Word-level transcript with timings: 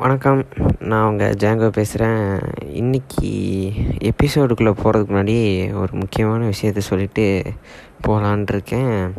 வணக்கம். 0.00 0.46
நான் 0.78 1.06
உங்கள் 1.06 1.34
ஜாங்கோ 1.34 1.68
பேசுகிறேன் 1.68 2.38
இன்றைக்கி 2.72 3.30
எபிசோடுக்குள்ளே 3.98 4.72
போகிறதுக்கு 4.82 5.12
முன்னாடி 5.12 5.34
ஒரு 5.74 5.92
முக்கியமான 5.92 6.44
விஷயத்த 6.46 6.78
சொல்லிவிட்டு 6.78 7.42
போகலான் 8.00 8.46
இருக்கேன் 8.46 9.12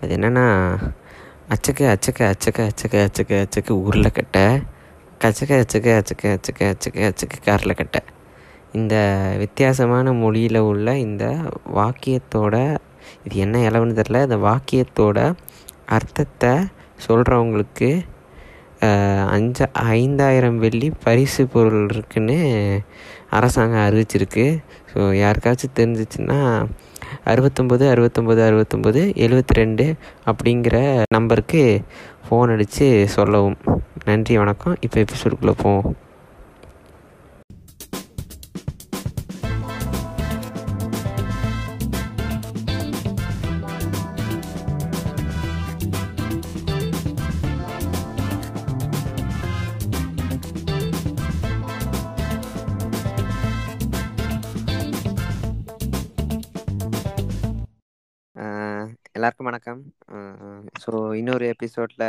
அது 0.00 0.16
என்னென்னா 0.16 0.44
அச்சக்க 1.48 1.88
அச்சக்க 1.88 2.28
அச்சக்க 2.28 2.66
அச்சக்க 2.66 3.02
அச்சக்க 3.02 3.40
அச்சக்க 3.40 3.70
உருளைக்கட்டை 3.70 4.44
கச்சக்க 5.24 5.58
அச்சக்க 5.58 5.96
அச்சக்க 5.96 6.30
அச்சக்க 6.32 6.68
அச்சக்க 6.68 7.00
அச்சக்க 7.04 7.38
கரலைக்கட்டை 7.44 8.00
இந்த 8.72 8.94
வித்தியாசமான 9.38 10.12
மொழியில் 10.12 10.58
உள்ள 10.58 10.96
இந்த 10.98 11.36
வாக்கியத்தோட 11.74 12.76
இது 13.24 13.36
என்ன 13.36 13.58
இலவுன்னு 13.58 13.98
தெரில 13.98 14.22
இந்த 14.22 14.36
வாக்கியத்தோட 14.36 15.34
அர்த்தத்தை 15.84 16.54
சொல்கிறவங்களுக்கு 17.08 17.90
அஞ்சா 19.36 19.66
ஐந்தாயிரம் 19.72 20.58
வெள்ளி 20.58 20.92
பரிசு 21.04 21.46
பொருள் 21.46 21.88
இருக்குன்னு 21.88 22.38
அரசாங்கம் 23.30 23.86
அறிவிச்சிருக்கு. 23.86 24.46
ஸோ 24.92 24.98
யாருக்காச்சும் 25.22 25.76
தெரிஞ்சிச்சுன்னா 25.76 26.38
அறுபத்தொம்போது 27.32 27.84
அறுபத்தொம்போது 27.92 28.40
அறுபத்தொம்போது 28.48 29.00
எழுபத்தி 29.24 29.54
ரெண்டு 29.60 29.94
அப்படிங்கிற 30.30 30.76
நம்பருக்கு 31.16 31.62
ஃபோன் 32.24 32.52
அடித்து 32.54 33.08
சொல்லவும். 33.08 33.58
நன்றி 34.04 34.36
வணக்கம். 34.38 34.76
இப்போ 34.80 34.98
எபிசோடுக்குள்ளே 35.00 35.54
போவோம். 35.62 35.96
எல்லாருக்கும் 59.18 59.48
வணக்கம். 59.48 59.80
ஸோ 60.82 60.90
இன்னொரு 61.20 61.44
எபிசோடில் 61.54 62.04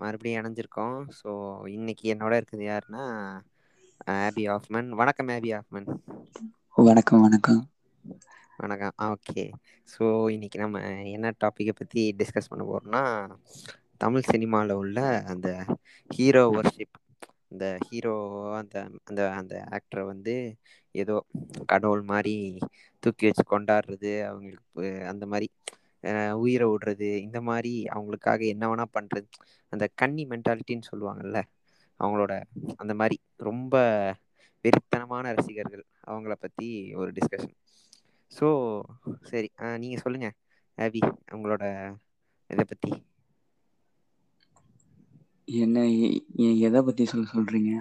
மறுபடியும் 0.00 0.40
இணைஞ்சிருக்கோம். 0.40 0.98
ஸோ 1.18 1.30
இன்னைக்கு 1.76 2.06
என்னோட 2.14 2.32
இருக்குது 2.38 2.66
யாருன்னா 2.66 3.04
ஆபி 4.16 4.44
ஆஃப்மன் 4.54 4.90
வணக்கம் 5.00 5.32
ஆபி 5.36 5.52
ஆஃப்மன் 5.58 5.88
வணக்கம் 6.78 7.22
வணக்கம். 7.24 7.62
வணக்கம். 8.58 8.94
ஓகே 9.06 9.42
ஸோ 9.88 10.04
இன்னைக்கு 10.34 10.58
நம்ம 10.58 10.78
என்ன 11.14 11.32
டாப்பிக்கை 11.42 11.74
பற்றி 11.74 12.02
டிஸ்கஸ் 12.20 12.50
பண்ண 12.50 12.62
போகிறோம்னா 12.64 13.02
தமிழ் 14.00 14.28
சினிமாவில் 14.30 14.74
உள்ள 14.74 14.98
அந்த 15.32 15.48
ஹீரோ 16.10 16.44
ஒர்ஷிப் 16.56 16.96
இந்த 17.52 17.66
ஹீரோ 17.86 18.14
அந்த 18.60 18.76
அந்த 19.04 19.20
அந்த 19.40 19.54
ஆக்டரை 19.76 20.04
வந்து 20.12 20.34
ஏதோ 20.94 21.16
கடவுள் 21.66 22.04
மாதிரி 22.12 22.34
தூக்கி 23.02 23.24
வச்சு 23.28 23.44
கொண்டாடுறது 23.46 24.12
அவங்களுக்கு 24.28 24.84
அந்த 25.12 25.24
மாதிரி 25.26 25.48
உயிரை 26.36 26.66
விடுறது 26.66 27.08
இந்த 27.18 27.38
மாதிரி 27.40 27.72
அவங்களுக்காக 27.94 28.40
என்ன 28.46 28.64
வேணா 28.68 28.86
பண்ணுறது 28.92 29.28
அந்த 29.72 29.84
கன்னி 29.94 30.24
மென்டாலிட்டின்னு 30.26 30.90
சொல்லுவாங்கல்ல 30.92 31.40
அவங்களோட 32.00 32.32
அந்த 32.76 32.92
மாதிரி 32.94 33.16
ரொம்ப 33.40 33.74
வெறித்தனமான 34.64 35.32
ரசிகர்கள் 35.32 35.84
அவங்கள 36.06 36.34
பற்றி 36.38 36.68
ஒரு 36.94 37.10
டிஸ்கஷன் 37.10 37.56
ஸோ 38.32 38.48
சரி 39.22 39.48
நீங்கள் 39.78 40.02
சொல்லுங்கள் 40.02 40.36
ஆபி 40.78 41.02
உங்களோட 41.32 41.64
இதை 42.50 42.64
பற்றி 42.64 42.90
என்ன 45.48 45.82
எதை 46.66 46.80
பற்றி 46.82 47.02
சொல்ல 47.04 47.26
சொல்கிறீங்க 47.34 47.72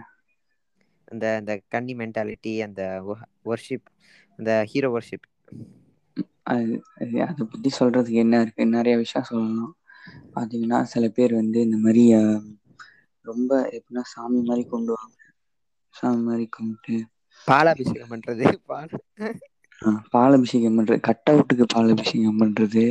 அந்த 1.07 1.25
அந்த 1.35 1.53
கன்னி 1.67 1.93
மென்டாலிட்டி 1.95 2.53
அந்த 2.61 2.81
ஒர்ஷிப் 3.45 3.87
அந்த 4.39 4.51
ஹீரோ 4.63 4.89
ஒர்ஷிப் 4.89 5.27
அது 6.45 6.73
அது 6.95 7.15
அதை 7.21 7.43
பற்றி 7.45 7.69
சொல்கிறதுக்கு 7.79 8.23
என்ன 8.25 8.41
இருக்குது 8.43 8.73
நிறைய 8.75 8.95
விஷயம் 8.97 9.27
சொல்லலாம் 9.29 9.73
பார்த்தீங்கன்னா 10.35 10.79
சில 10.83 11.05
பேர் 11.09 11.33
வந்து 11.33 11.59
இந்த 11.61 11.77
மாதிரி 11.77 12.03
ரொம்ப 13.25 13.51
எப்படின்னா 13.77 14.03
சாமி 14.13 14.39
மாதிரி 14.41 14.63
கொண்டுவாங்க 14.69 15.13
சாமி 15.93 16.21
மாதிரி 16.21 16.45
கும்பிட்டு 16.49 16.95
பாலாபிஷேகம் 17.47 18.11
பண்ணுறது 18.11 18.45
பால். 18.65 18.93
பாலாபிஷேகம் 20.09 20.77
பண்ணுறது 20.77 20.99
கட் 20.99 21.29
அவுட்டுக்கு 21.31 21.65
பாலாபிஷேகம் 21.73 22.39
பண்ணுறது 22.41 22.85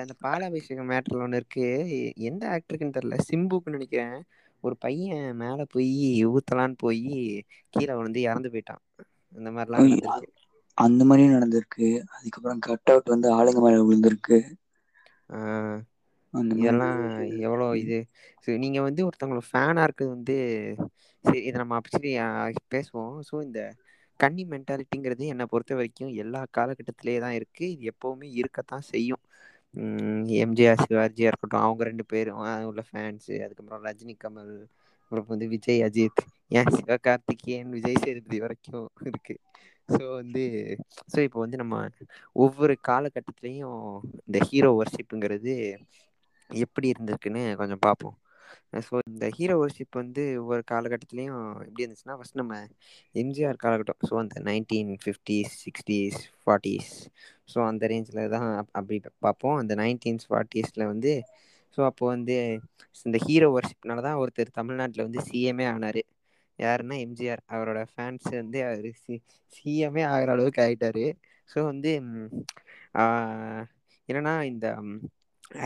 அந்த 0.00 0.14
பாலாபிஷேகம் 0.20 0.90
மேட்டர்ல 0.90 1.24
ஒன்று 1.26 1.40
இருக்கு. 1.40 1.66
எந்த 2.20 2.42
ஆக்டருக்குன்னு 2.54 2.96
தெரியல. 2.96 3.18
சிம்புக்குன்னு 3.28 3.76
நினைக்கிறேன். 3.76 4.16
ஒரு 4.64 4.74
பையன் 4.76 5.28
மேலே 5.36 5.64
போய் 5.68 5.92
ஊத்தலான்னு 6.26 6.76
போய் 6.76 7.04
கீழே 7.68 7.92
விழுந்து 7.94 8.20
இறந்து 8.20 8.48
போயிட்டான். 8.48 8.82
அந்த 9.36 9.50
மாதிரிலாம் 9.50 9.88
அந்த 10.78 11.02
மாதிரியும் 11.08 11.36
நடந்திருக்கு. 11.36 11.86
அதுக்கப்புறம் 12.16 12.62
கட் 12.66 12.90
அவுட் 12.92 13.12
வந்து 13.14 13.28
ஆளுங்க 13.36 13.60
மேலே 13.64 13.78
விழுந்திருக்கு. 13.84 14.38
இதெல்லாம் 16.58 16.98
எவ்வளோ 17.46 17.66
இது? 17.82 17.98
நீங்கள் 18.64 18.86
வந்து 18.88 19.06
ஒருத்தவங்களோட 19.06 19.46
ஃபேனாக 19.50 19.86
இருக்கிறது 19.86 20.14
வந்து 20.16 20.36
சரி 21.24 21.40
இதை 21.48 21.56
நம்ம 21.62 21.76
அப்படி 21.80 22.10
பேசுவோம். 22.74 23.14
ஸோ 23.28 23.34
இந்த 23.46 23.60
கன்னி 24.20 24.42
மென்டாலிட்டிங்கிறது 24.52 25.24
என்னை 25.32 25.44
பொறுத்த 25.52 25.72
வரைக்கும் 25.78 26.12
எல்லா 26.22 26.40
காலகட்டத்திலே 26.56 27.16
தான் 27.24 27.36
இருக்குது 27.38 27.72
இது 27.74 27.90
எப்போவுமே 27.92 28.28
இருக்கத்தான் 28.40 28.86
செய்யும். 28.92 29.22
எம்ஜிஆர் 30.44 30.82
சிவாஜியாக 30.84 31.30
இருக்கட்டும் 31.30 31.64
அவங்க 31.64 31.82
ரெண்டு 31.90 32.04
பேரும் 32.12 32.40
உள்ள 32.70 32.82
ஃபேன்ஸு 32.88 33.34
அதுக்கப்புறம் 33.44 33.84
ரஜினி 33.88 34.14
கமல் 34.18 34.52
அப்புறம் 35.02 35.28
வந்து 35.28 35.46
விஜய் 35.54 35.84
அஜித் 35.86 36.22
ஏன் 36.56 36.72
சிவகார்த்திகேயன் 36.76 37.72
விஜய் 37.76 38.02
சேதுபதி 38.02 38.38
வரைக்கும் 38.44 38.86
இருக்குது 39.02 39.40
ஸோ 39.88 40.02
வந்து 40.14 40.42
ஸோ 41.12 41.18
இப்போ 41.26 41.38
வந்து 41.44 41.60
நம்ம 41.62 41.76
ஒவ்வொரு 42.36 42.74
காலகட்டத்துலேயும் 42.88 43.78
இந்த 44.22 44.40
ஹீரோ 44.48 44.70
ஒர்ஷிப்புங்கிறது 44.80 45.54
எப்படி 46.50 46.86
இருந்திருக்குன்னு 46.92 47.42
கொஞ்சம் 47.60 47.84
பார்ப்போம் 47.84 48.16
ஸோ 48.82 48.94
இந்த 49.10 49.26
ஹீரோ 49.36 49.54
ஒர்ஷிப் 49.62 49.98
வந்து 50.00 50.22
ஒவ்வொரு 50.40 50.62
காலகட்டத்துலேயும் 50.70 51.38
எப்படி 51.60 51.84
இருந்துச்சுன்னா 51.84 52.16
ஃபஸ்ட் 52.18 52.32
நம்ம 52.34 52.54
எம்ஜிஆர் 53.14 53.60
காலகட்டம். 53.62 54.00
ஸோ 54.02 54.14
அந்த 54.22 54.36
nineteen 54.48 54.92
fifties 55.02 55.52
sixties 55.64 56.18
forties 56.40 56.92
so 57.48 57.58
அந்த 57.68 57.86
ரேஞ்சில் 57.92 58.22
தான் 58.34 58.48
அப்படி 58.72 58.96
பார்ப்போம் 59.20 59.56
அந்த 59.60 59.74
நைன்டீன்ஸ் 59.82 60.26
ஃபார்ட்டிஸில் 60.28 60.90
வந்து 60.92 61.12
ஸோ 61.78 61.84
அப்போது 61.88 62.12
வந்து 62.14 62.36
இந்த 63.06 63.18
ஹீரோ 63.24 63.48
ஒர்ஷிப்னால 63.54 64.02
தான் 64.02 64.20
ஒருத்தர் 64.22 64.56
தமிழ்நாட்டில் 64.58 65.06
வந்து 65.06 65.20
சிஎம்ஏ 65.28 65.66
ஆனார். 65.72 66.00
யாருன்னா 66.58 66.96
எம்ஜிஆர். 67.06 67.42
அவரோட 67.54 67.80
ஃபேன்ஸ் 67.92 68.28
வந்து 68.40 68.58
அவர் 68.68 68.88
சி 69.02 69.14
சிஎம்ஏ 69.52 70.04
ஆகிற 70.14 70.30
அளவுக்கு 70.36 70.62
ஆகிட்டாரு 70.66 71.06
ஸோ 71.50 71.58
வந்து 71.70 71.90
என்னன்னா 74.08 74.34
இந்த 74.52 74.66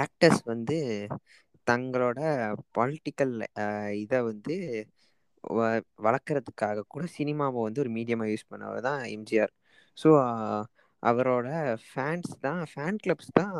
ஆக்டர்ஸ் 0.04 0.42
வந்து 0.52 0.76
தங்களோட 1.66 2.20
பொலிட்டிக்கல் 2.76 3.34
இதை 4.02 4.18
வந்து 4.30 4.54
வளர்க்குறதுக்காக 6.04 6.84
கூட 6.88 7.04
சினிமாவை 7.16 7.60
வந்து 7.66 7.82
ஒரு 7.84 7.90
மீடியமாக 7.98 8.32
யூஸ் 8.32 8.50
பண்ணவர் 8.52 8.80
தான் 8.88 9.00
எம்ஜிஆர். 9.16 9.52
ஸோ 9.98 10.08
அவரோட 11.02 11.48
ஃபேன்ஸ் 11.86 12.32
தான் 12.46 12.62
ஃபேன் 12.72 13.00
கிளப்ஸ் 13.04 13.32
தான் 13.40 13.56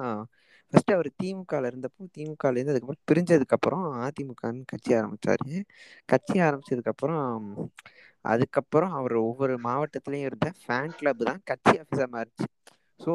ஃபர்ஸ்ட் 0.72 0.92
அவர் 0.94 1.08
திமுகவில் 1.22 1.68
இருந்தப்போ 1.70 2.02
திமுகலேருந்து 2.14 2.72
அதுக்கப்புறம் 2.74 3.02
பிரிஞ்சதுக்கப்புறம் 3.10 3.86
அதிமுகன்னு 4.06 4.62
கட்சி 4.66 4.92
ஆரம்பித்தார் 4.98 5.44
கட்சி 6.08 6.36
ஆரம்பித்ததுக்கப்புறம் 6.46 7.26
அதுக்கப்புறம் 8.24 8.92
அவர் 8.98 9.14
ஒவ்வொரு 9.28 9.54
மாவட்டத்துலேயும் 9.64 10.28
இருந்த 10.28 10.48
ஃபேன் 10.62 10.96
கிளப் 10.98 11.24
தான் 11.28 11.40
கட்சி 11.44 11.74
ஆஃபீஸாக 11.82 12.08
மாறிச்சு. 12.14 12.46
ஸோ 13.00 13.12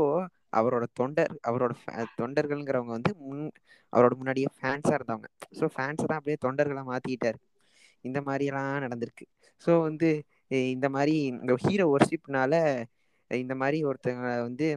அவரோட 0.58 0.86
தொண்டர் 1.00 1.32
அவரோட 1.50 1.74
தொண்டர்கள்ங்கிறவங்க 2.20 2.94
வந்து 2.98 3.12
முன் 3.24 3.44
அவரோட 3.94 4.14
முன்னாடியே 4.16 4.50
ஃபேன்ஸாக 4.58 4.98
இருந்தவங்க. 5.00 5.28
ஸோ 5.60 5.66
ஃபேன்ஸை 5.76 6.08
தான் 6.10 6.20
அப்படியே 6.20 6.38
தொண்டர்களாக 6.46 6.86
மாற்றிக்கிட்டாரு 6.92 7.40
இந்த 8.06 8.20
மாதிரியெல்லாம் 8.28 8.84
நடந்திருக்கு. 8.86 9.26
ஸோ 9.64 9.72
வந்து 9.88 10.10
இந்த 10.76 10.88
மாதிரி 10.90 11.16
இந்த 11.34 11.54
ஹீரோ 11.66 11.86
ஒர்ஷிப்னால 11.96 12.54
இந்த 13.32 13.54
மாதிரி 13.62 13.78
ஒருத்தவங்க 13.90 14.30
வந்து 14.48 14.68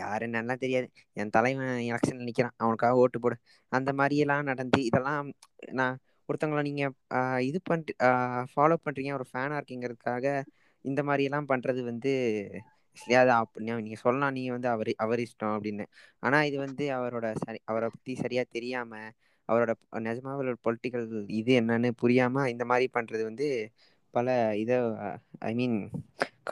யாருன்னு 0.00 0.38
என்னெல்லாம் 0.40 0.62
தெரியாது. 0.64 0.86
என் 1.20 1.32
தலைவன் 1.36 1.72
எலெக்ஷன் 1.88 2.26
நிற்கிறான் 2.28 2.56
அவனுக்காக 2.62 3.02
ஓட்டு 3.02 3.18
போடு. 3.24 3.36
அந்த 3.72 3.90
மாதிரியெல்லாம் 4.00 4.48
நடந்து 4.50 4.80
இதெல்லாம் 4.88 5.28
நான் 5.80 5.96
ஒருத்தவங்களை 6.28 6.62
நீங்கள் 6.68 6.92
இது 7.48 7.58
பண்ணிட்டு 7.68 7.94
ஃபாலோ 8.52 8.76
பண்ணுறீங்க 8.84 9.12
ஒரு 9.18 9.26
ஃபேனாக 9.30 9.58
இருக்கீங்கிறதுக்காக 9.60 10.26
இந்த 10.84 11.00
மாதிரியெல்லாம் 11.08 11.50
பண்ணுறது 11.52 11.80
வந்து 11.90 12.12
அது 13.22 13.30
அப்படி 13.40 13.64
நீங்கள் 13.66 14.02
சொல்லலாம் 14.04 14.34
நீங்கள் 14.38 14.54
வந்து 14.56 14.68
அவர் 14.74 14.90
அவர் 15.04 15.20
இஷ்டம் 15.26 15.54
அப்படின்னு. 15.56 15.84
ஆனால் 16.26 16.46
இது 16.48 16.56
வந்து 16.66 16.84
அவரோட 16.98 17.26
சரி 17.44 17.60
அவரை 17.70 17.88
பற்றி 17.94 18.14
சரியாக 18.24 18.46
தெரியாமல் 18.56 19.10
அவரோட 19.48 19.72
நிஜமாக 20.06 20.54
பொலிட்டிக்கல் 20.66 21.06
இது 21.40 21.52
என்னன்னு 21.60 21.90
புரியாமல் 22.02 22.50
இந்த 22.54 22.64
மாதிரி 22.70 22.86
பண்ணுறது 22.96 23.22
வந்து 23.30 23.46
பல 24.14 24.28
இதை 24.62 24.76
ஐ 25.50 25.52
மீன் 25.60 25.76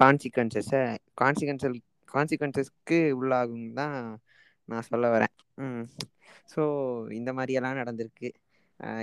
கான்சிக்வன்சஸை 0.01 0.83
கான்சிக்வன்சல் 1.23 1.77
கான்சிக்வன்சஸ்க்கு 2.13 2.99
உள்ளாகும் 3.21 3.69
தான் 3.75 3.97
நான் 4.69 4.89
சொல்ல 4.91 5.07
வரேன். 5.15 5.35
ம். 5.59 5.85
ஸோ 6.53 6.63
இந்த 7.19 7.31
மாதிரியெல்லாம் 7.33 7.81
நடந்திருக்கு. 7.81 8.29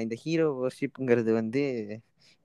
இந்த 0.03 0.15
ஹீரோ 0.23 0.45
ஒர்ஷிப்புங்கிறது 0.61 1.31
வந்து 1.41 1.63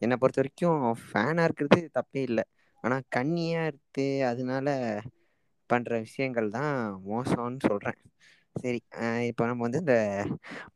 என்னை 0.02 0.16
பொறுத்த 0.22 0.40
வரைக்கும் 0.42 0.82
ஃபேனாக 1.02 1.46
இருக்கிறது 1.48 1.80
தப்பே 1.98 2.22
இல்லை. 2.28 2.44
ஆனால் 2.84 3.04
கண்ணியாக 3.16 3.68
இருந்து 3.70 4.06
அதனால 4.30 4.68
பண்ணுற 5.70 5.98
விஷயங்கள் 6.06 6.48
தான் 6.50 6.74
மோசம்னு 7.10 7.60
சொல்கிறேன் 7.68 8.00
சரி 8.56 8.78
இப்போ 9.30 9.42
நம்ம 9.50 9.64
வந்து 9.66 9.82
இந்த 9.84 9.96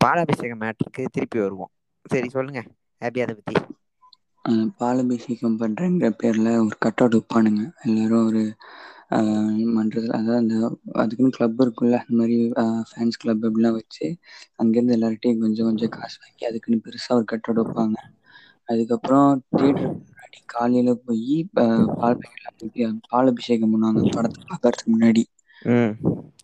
பாலாபிஷேகம் 0.04 0.62
மேட்ருக்கு 0.64 1.02
திருப்பி 1.16 1.38
வருவோம். 1.44 1.72
சரி 2.06 2.28
சொல்லுங்க. 2.36 2.60
ஹாப்பி 3.02 3.22
அதை 3.24 3.34
பற்றி 3.38 3.62
பாலாபிஷேகம் 4.80 5.58
பண்ணுறங்கிற 5.60 6.08
பேரில் 6.20 6.50
ஒரு 6.64 6.76
கட் 6.84 7.00
அவுட் 7.02 7.16
வைப்பானுங்க. 7.16 7.62
எல்லாரும் 7.86 8.26
ஒரு 8.30 8.42
மன்றத்தில் 9.72 10.16
அதாவது 10.16 10.38
அந்த 10.42 10.54
அதுக்குன்னு 11.02 11.36
கிளப் 11.36 11.60
இருக்குல்ல 11.64 11.98
அந்த 12.02 12.14
மாதிரி 12.18 12.36
ஃபேன்ஸ் 12.90 13.20
கிளப் 13.22 13.44
அப்படிலாம் 13.46 13.78
வச்சு 13.78 14.06
அங்கேருந்து 14.60 14.96
எல்லார்ட்டையும் 14.96 15.42
கொஞ்சம் 15.44 15.68
கொஞ்சம் 15.68 15.94
காசு 15.96 16.16
வாங்கி 16.22 16.48
அதுக்குன்னு 16.48 16.84
பெருசாக 16.86 17.18
ஒரு 17.18 17.26
கட்டடம் 17.32 17.60
வைப்பாங்க. 17.62 17.98
அதுக்கப்புறம் 18.68 19.28
தியேட்டர் 19.52 19.90
முன்னாடி 20.00 20.38
காலையில் 20.54 20.92
போய் 21.04 21.36
பால் 21.94 22.20
பால் 23.06 23.30
அபிஷேகம் 23.32 23.72
பண்ணுவாங்க 23.74 24.02
படத்தை 24.16 24.40
பார்க்கறதுக்கு 24.46 24.94
முன்னாடி. 24.94 25.24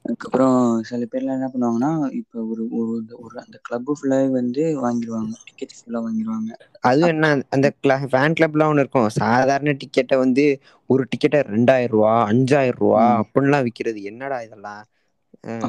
அதுக்கப்புறம் 0.02 0.56
சில 0.88 1.06
பேர்லாம் 1.06 1.38
என்ன 1.38 1.48
பண்ணுவாங்கன்னா 1.50 1.90
இப்போ 2.20 2.38
ஒரு 2.50 2.64
ஒரு 2.78 2.94
ஒரு 3.20 3.36
அந்த 3.42 3.56
கிளப் 3.66 3.90
ஃபுல்லாவே 3.92 4.28
வந்து 4.34 4.64
வாங்கிடுவாங்க 4.82 5.34
டிக்கெட் 5.48 5.76
ஃபுல்லாக 5.78 6.06
வாங்கிடுவாங்க 6.06 6.50
அது 6.86 7.02
என்ன 7.06 7.26
அந்த 7.54 7.66
ஃபேன் 8.04 8.36
கிளப்லாம் 8.36 8.70
ஒன்று 8.72 8.84
இருக்கும். 8.84 9.08
சாதாரண 9.19 9.74
டிக்கெட்டை 9.82 10.16
வந்து 10.22 10.44
ஒரு 10.90 11.04
டிக்கெட்டை 11.12 11.40
ரெண்டாயிரம் 11.50 11.94
ரூபா 11.94 12.12
அஞ்சாயிரம் 12.28 12.80
ரூபா 12.80 13.02
அப்படின்லாம் 13.20 13.66
விற்கிறது 13.69 14.00
என்னடா 14.10 14.38
இதெல்லாம்? 14.46 14.82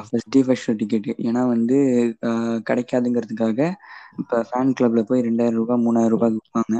ஃபர்ஸ்ட் 0.01 0.37
ஃபர்ஸ்ட் 0.45 0.71
டிக்கெட் 0.79 1.07
ஏன்னா 1.23 1.41
வந்து 1.49 1.77
கிடைக்காதுங்கிறதுக்காக 2.67 3.59
இப்போ 4.21 4.39
ஃபேன் 4.49 4.75
கிளப்ல 4.77 5.03
போய் 5.05 5.25
ரெண்டாயிரம் 5.27 5.59
ரூபாய் 5.61 5.83
மூணாயிரம் 5.85 6.15
ரூபாய் 6.15 6.35
விற்பாங்க 6.35 6.75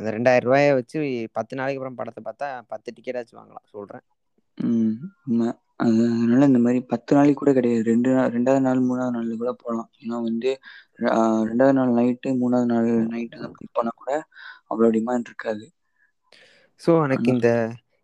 அந்த 0.00 0.10
ரெண்டாயிரம் 0.14 0.46
ரூபாய 0.46 0.66
வச்சு 0.76 0.98
பத்து 1.36 1.58
நாளைக்கு 1.58 1.80
அப்புறம் 1.80 1.98
படத்தை 1.98 2.22
பார்த்தா 2.24 2.48
பத்து 2.72 2.94
டிக்கெட்டாச்சும் 2.96 3.40
வாங்கலாம். 3.40 3.68
சொல்றேன். 3.72 4.04
ம் 4.58 4.94
உண்மை. 5.22 5.48
அது 5.80 6.02
அதனால 6.08 6.46
இந்த 6.46 6.60
மாதிரி 6.64 6.80
பத்து 6.92 7.16
நாளைக்கு 7.16 7.40
கூட 7.40 7.52
கிடையாது. 7.52 7.82
ரெண்டு 7.90 8.10
நாள் 8.10 8.32
ரெண்டாவது 8.34 8.62
நாள் 8.62 8.80
மூணாவது 8.84 9.14
நாள் 9.16 9.40
கூட 9.42 9.52
போகலாம் 9.62 9.90
ஏன்னா 9.98 10.18
வந்து 10.26 10.50
ரெண்டாவது 11.46 11.76
நாள் 11.78 11.96
நைட்டு 11.98 12.30
மூணாவது 12.42 12.68
நாள் 12.72 12.90
நைட்டு 13.12 13.46
அப்படி 13.46 13.66
போனால் 13.72 14.00
கூட 14.00 14.12
அவ்வளோ 14.70 14.90
டிமாண்ட் 14.96 15.30
இருக்காது. 15.30 15.64
ஸோ 16.80 16.92
எனக்கு 17.06 17.28
இந்த 17.34 17.48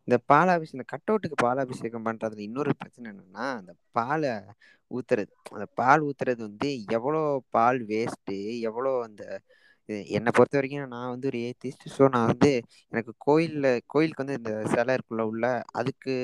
இந்த 0.08 0.16
பாலாபிஷேகம் 0.30 0.76
இந்த 0.76 0.86
கட் 0.92 1.10
அவுட்டுக்கு 1.10 1.36
பாலாபிஷேகம் 1.44 2.06
பண்றதுல 2.06 2.44
இன்னொரு 2.46 2.72
பிரச்சனை 2.80 3.06
என்னன்னா 3.12 3.46
அந்த 3.58 3.72
பாலை 3.92 4.32
ஊத்துறது. 4.90 5.32
அந்த 5.52 5.66
பால் 5.78 6.04
ஊத்துறது 6.08 6.42
வந்து 6.48 6.68
எவ்வளோ 6.96 7.20
பால் 7.50 7.80
வேஸ்ட்டு 7.90 8.36
எவ்வளோ 8.68 8.92
அந்த 9.08 9.22
என்னை 10.14 10.30
பொறுத்த 10.30 10.58
வரைக்கும் 10.58 10.92
நான் 10.92 11.10
வந்து 11.10 11.28
ஒரு 11.28 11.38
ஏத்திஸ்ட் 11.46 11.86
ஸோ 11.94 12.04
நான் 12.08 12.26
வந்து 12.26 12.50
எனக்கு 12.92 13.12
கோயிலில் 13.26 13.70
கோயிலுக்கு 13.86 14.24
வந்து 14.24 14.38
இந்த 14.40 14.52
சிலை 14.72 14.94
இருக்குள்ள 14.96 15.24
உள்ள 15.30 15.46
அதுக்கு 15.74 16.14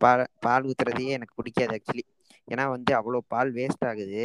பால் 0.00 0.24
பால் 0.40 0.66
ஊற்றுறதையே 0.68 1.16
எனக்கு 1.16 1.38
பிடிக்காது 1.38 1.74
ஆக்சுவலி 1.76 2.04
ஏன்னா 2.48 2.64
வந்து 2.70 2.92
அவ்வளோ 2.98 3.20
பால் 3.28 3.50
வேஸ்ட் 3.54 3.84
ஆகுது. 3.84 4.22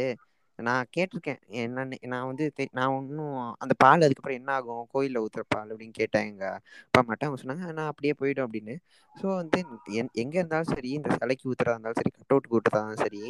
நான் 0.58 0.90
கேட்டிருக்கேன். 0.96 1.40
என்னன்னு 1.62 1.96
நான் 2.12 2.26
வந்து 2.30 2.44
நான் 2.78 2.94
ஒன்றும் 2.96 3.32
அந்த 3.64 3.74
பால் 3.82 4.04
அதுக்கப்புறம் 4.06 4.38
என்ன 4.40 4.50
ஆகும்? 4.58 4.84
கோயிலில் 4.94 5.22
ஊற்றுற 5.24 5.42
பால் 5.54 5.70
அப்படின்னு 5.72 5.96
கேட்டேன் 6.00 6.26
எங்கள் 6.30 6.56
அப்பா 6.86 7.00
அம்மாட்ட. 7.02 7.28
அவங்க 7.28 7.40
சொன்னாங்க 7.42 7.72
நான் 7.78 7.90
அப்படியே 7.92 8.14
போயிடும் 8.20 8.46
அப்படின்னு. 8.46 8.74
ஸோ 9.16 9.26
வந்து 9.40 9.58
என் 10.00 10.12
எங்கே 10.22 10.38
இருந்தாலும் 10.40 10.70
சரி 10.74 10.90
இந்த 10.98 11.10
சிலைக்கு 11.18 11.48
ஊற்றுறதா 11.50 11.74
இருந்தாலும் 11.76 12.00
சரி 12.00 12.12
கட் 12.16 12.32
அவுட்டுக்கு 12.34 12.56
ஊற்றுறதா 12.58 12.94
சரி 13.04 13.22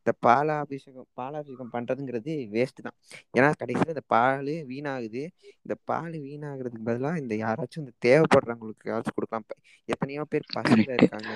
இந்த 0.00 0.12
பாலாபிஷேகம் 0.26 1.08
பாலாபிஷேகம் 1.20 1.72
பண்ணுறதுங்கிறது 1.74 2.32
வேஸ்ட்டு 2.54 2.86
தான். 2.86 2.96
ஏன்னா 3.36 3.50
கடைசியில் 3.62 3.94
இந்த 3.96 4.04
பால் 4.14 4.52
வீணாகுது. 4.72 5.22
இந்த 5.66 5.76
பால் 5.90 6.16
வீணாகிறதுக்கு 6.26 6.88
பதிலாக 6.90 7.22
இந்த 7.24 7.34
யாராச்சும் 7.44 7.84
இந்த 7.84 7.94
தேவைப்படுறவங்களுக்கு 8.06 8.90
யாராச்சும் 8.92 9.18
கொடுக்கலாம். 9.18 9.46
எத்தனையோ 9.88 10.24
பேர் 10.34 10.52
பசியில் 10.56 10.96
இருக்காங்க. 10.98 11.32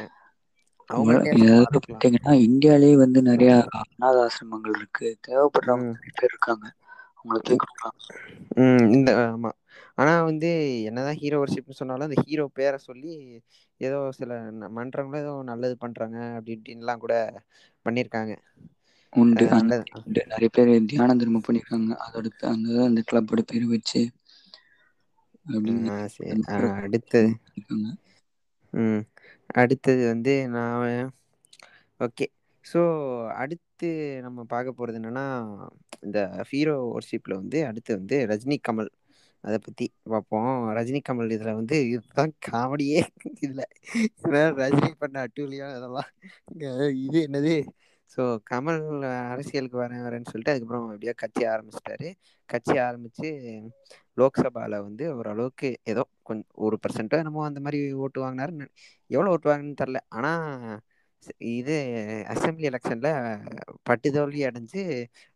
பார்த்தீங்கன்னா 1.83 2.33
இந்தியாலேயே 2.47 2.95
வந்து 3.03 3.21
நிறைய 3.23 3.53
அநாத 3.81 4.17
ஆசிரமங்கள் 4.25 4.77
இருக்கு. 4.77 5.09
தேவைப்படுறவங்க 5.27 5.89
நிறைய 5.93 6.13
பேர் 6.15 6.33
இருக்காங்க. 6.33 6.67
அவங்களுக்கு 7.17 7.55
கொடுக்கலாம் 7.57 7.99
இந்த 8.97 9.11
ஆமா. 9.27 9.51
ஆனா 9.99 10.13
வந்து 10.29 10.49
என்னதான் 10.89 11.19
ஹீரோ 11.21 11.39
ஒர்ஷிப்னு 11.43 11.79
சொன்னாலும் 11.79 12.09
அந்த 12.09 12.19
ஹீரோ 12.23 12.45
பேரை 12.55 12.79
சொல்லி 12.87 13.13
ஏதோ 13.81 13.99
சில 14.19 14.33
மன்றங்களும் 14.77 15.21
ஏதோ 15.21 15.35
நல்லது 15.51 15.77
பண்றாங்க 15.79 16.19
அப்படி 16.33 16.57
இப்படின்லாம் 16.57 17.03
கூட 17.05 17.15
பண்ணியிருக்காங்க 17.87 18.35
உண்டு. 19.13 19.47
உண்டு. 19.53 19.77
நிறைய 20.25 20.49
பேர் 20.51 20.71
தியானம் 20.87 21.21
திரும்ப 21.21 21.43
பண்ணிருக்காங்க. 21.43 21.91
அதோட 22.05 22.27
அந்த 22.51 22.69
அந்த 22.87 23.03
கிளப்போட 23.09 23.43
பேர் 23.47 23.67
வச்சு 23.73 24.03
அடுத்தது 26.81 27.31
ம். 28.73 29.03
அடுத்தது 29.55 30.03
வந்து 30.07 30.33
நான் 30.49 31.13
ஓகே. 32.01 32.27
ஸோ 32.67 32.81
அடுத்து 33.43 33.89
நம்ம 34.23 34.45
பார்க்க 34.45 34.79
போகிறது 34.79 34.99
என்னன்னா 35.01 35.25
இந்த 36.01 36.19
ஹீரோ 36.51 36.75
ஒர்ஷிப்பில் 36.95 37.41
வந்து 37.41 37.59
அடுத்து 37.67 37.91
வந்து 37.99 38.17
ரஜினி 38.31 38.57
கமல். 38.69 38.91
அதை 39.45 39.59
பற்றி 39.59 39.87
பார்ப்போம். 40.11 40.51
ரஜினி 40.79 41.01
கமல் 41.09 41.35
இதில் 41.37 41.59
வந்து 41.61 41.77
இதுதான் 41.89 42.33
காமெடியே. 42.49 43.01
இதில் 43.47 43.65
ரஜினி 44.63 44.91
பண்ண 44.99 45.17
அட்டூழியம் 45.27 45.75
அதெல்லாம். 45.79 46.11
இது 47.07 47.19
என்னது? 47.29 47.55
ஸோ 48.13 48.21
கமல் 48.51 48.81
அரசியலுக்கு 49.33 49.79
வரேன் 49.83 50.05
வரேன்னு 50.07 50.31
சொல்லிட்டு 50.31 50.53
அதுக்கப்புறம் 50.53 50.87
எப்படியோ 50.89 51.15
கட்சி 51.23 51.43
ஆரம்பிச்சிட்டாரு. 51.53 52.09
கட்சி 52.49 52.75
ஆரம்பித்து 52.87 53.29
லோக்சபாவில் 54.19 54.77
வந்து 54.87 55.05
ஓரளவுக்கு 55.17 55.69
ஏதோ 55.93 56.05
கொஞ்சம் 56.23 56.51
ஒரு 56.65 56.77
பர்சன்ட்டோ 56.83 57.21
என்னமோ 57.23 57.45
அந்த 57.51 57.61
மாதிரி 57.61 57.79
ஓட்டு 58.05 58.21
வாங்கினாரு 58.25 58.55
எவ்வளோ 59.11 59.33
ஓட்டு 59.35 59.51
வாங்கினு 59.51 59.81
தெரில 59.83 60.01
ஆனால் 60.11 60.79
இது 61.53 61.75
அசம்பிளி 62.33 62.67
எலெக்ஷன்ல 62.71 63.09
பட்டு 63.89 64.09
தோல்வி 64.17 64.41
அடைஞ்சு 64.49 64.83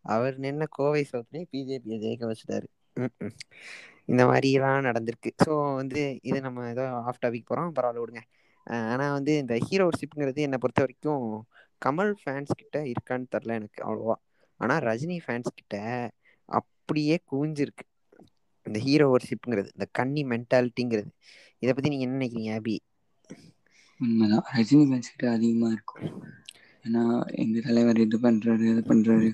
அவர் 0.04 0.36
நின்ன 0.44 0.66
கோவை 0.70 1.02
சோத்துலேயே 1.10 1.46
பிஜேபியை 1.52 1.98
ஜெயிக்க 2.04 2.24
வச்சுட்டாரு. 2.30 2.66
இந்த 4.08 4.22
மாதிரிலாம் 4.30 4.86
நடந்திருக்கு. 4.88 5.30
ஸோ 5.44 5.50
வந்து 5.80 6.00
இது 6.22 6.38
நம்ம 6.46 6.66
ஏதோ 6.72 6.84
ஆஃப் 7.02 7.22
டாபிக் 7.24 7.48
போகிறோம் 7.48 7.74
பரவாயில்ல 7.76 8.02
விடுங்க. 8.04 8.22
ஆனால் 8.90 9.14
வந்து 9.16 9.32
இந்த 9.42 9.54
ஹீரோஷிப்ங்கிறது 9.66 10.40
என்னை 10.46 10.58
பொறுத்த 10.58 10.80
வரைக்கும் 10.80 11.24
கமல் 11.82 12.12
ஃபேன்ஸ் 12.20 12.52
கிட்ட 12.54 12.76
இருக்கான்னு 12.92 13.32
தெரில 13.34 13.56
எனக்கு 13.60 13.80
அவ்வளோவா. 13.86 14.16
ஆனால் 14.60 14.82
ரஜினி 14.82 15.18
ஃபேன்ஸ் 15.24 15.56
கிட்ட 15.58 15.76
அப்படியே 16.48 17.16
குவிஞ்சிருக்கு. 17.30 17.84
இந்த 18.66 18.78
ஹீரோ 18.78 19.06
ஒர்ஷிப்ங்கிறது 19.12 19.70
இந்த 19.76 19.86
கன்னி 19.92 20.22
மென்டாலிட்டிங்கிறது 20.24 21.10
இதை 21.62 21.70
பற்றி 21.72 21.92
நீங்கள் 21.92 22.08
என்ன 22.08 22.18
நினைக்கிறீங்க 22.18 22.52
ஆபி 22.54 22.76
உண்மைதான். 24.00 24.44
ரஜினி 24.50 24.84
ஃபேன்ஸ் 24.88 25.12
கிட்ட 25.12 25.26
அதிகமாக 25.30 25.72
இருக்கும். 25.72 26.04
ஏன்னா 26.84 27.02
எங்க 27.42 27.60
தலைவர் 27.60 28.04
இது 28.04 28.18
பண்றாரு 28.20 28.64
இது 28.72 28.82
பண்றாரு. 28.90 29.28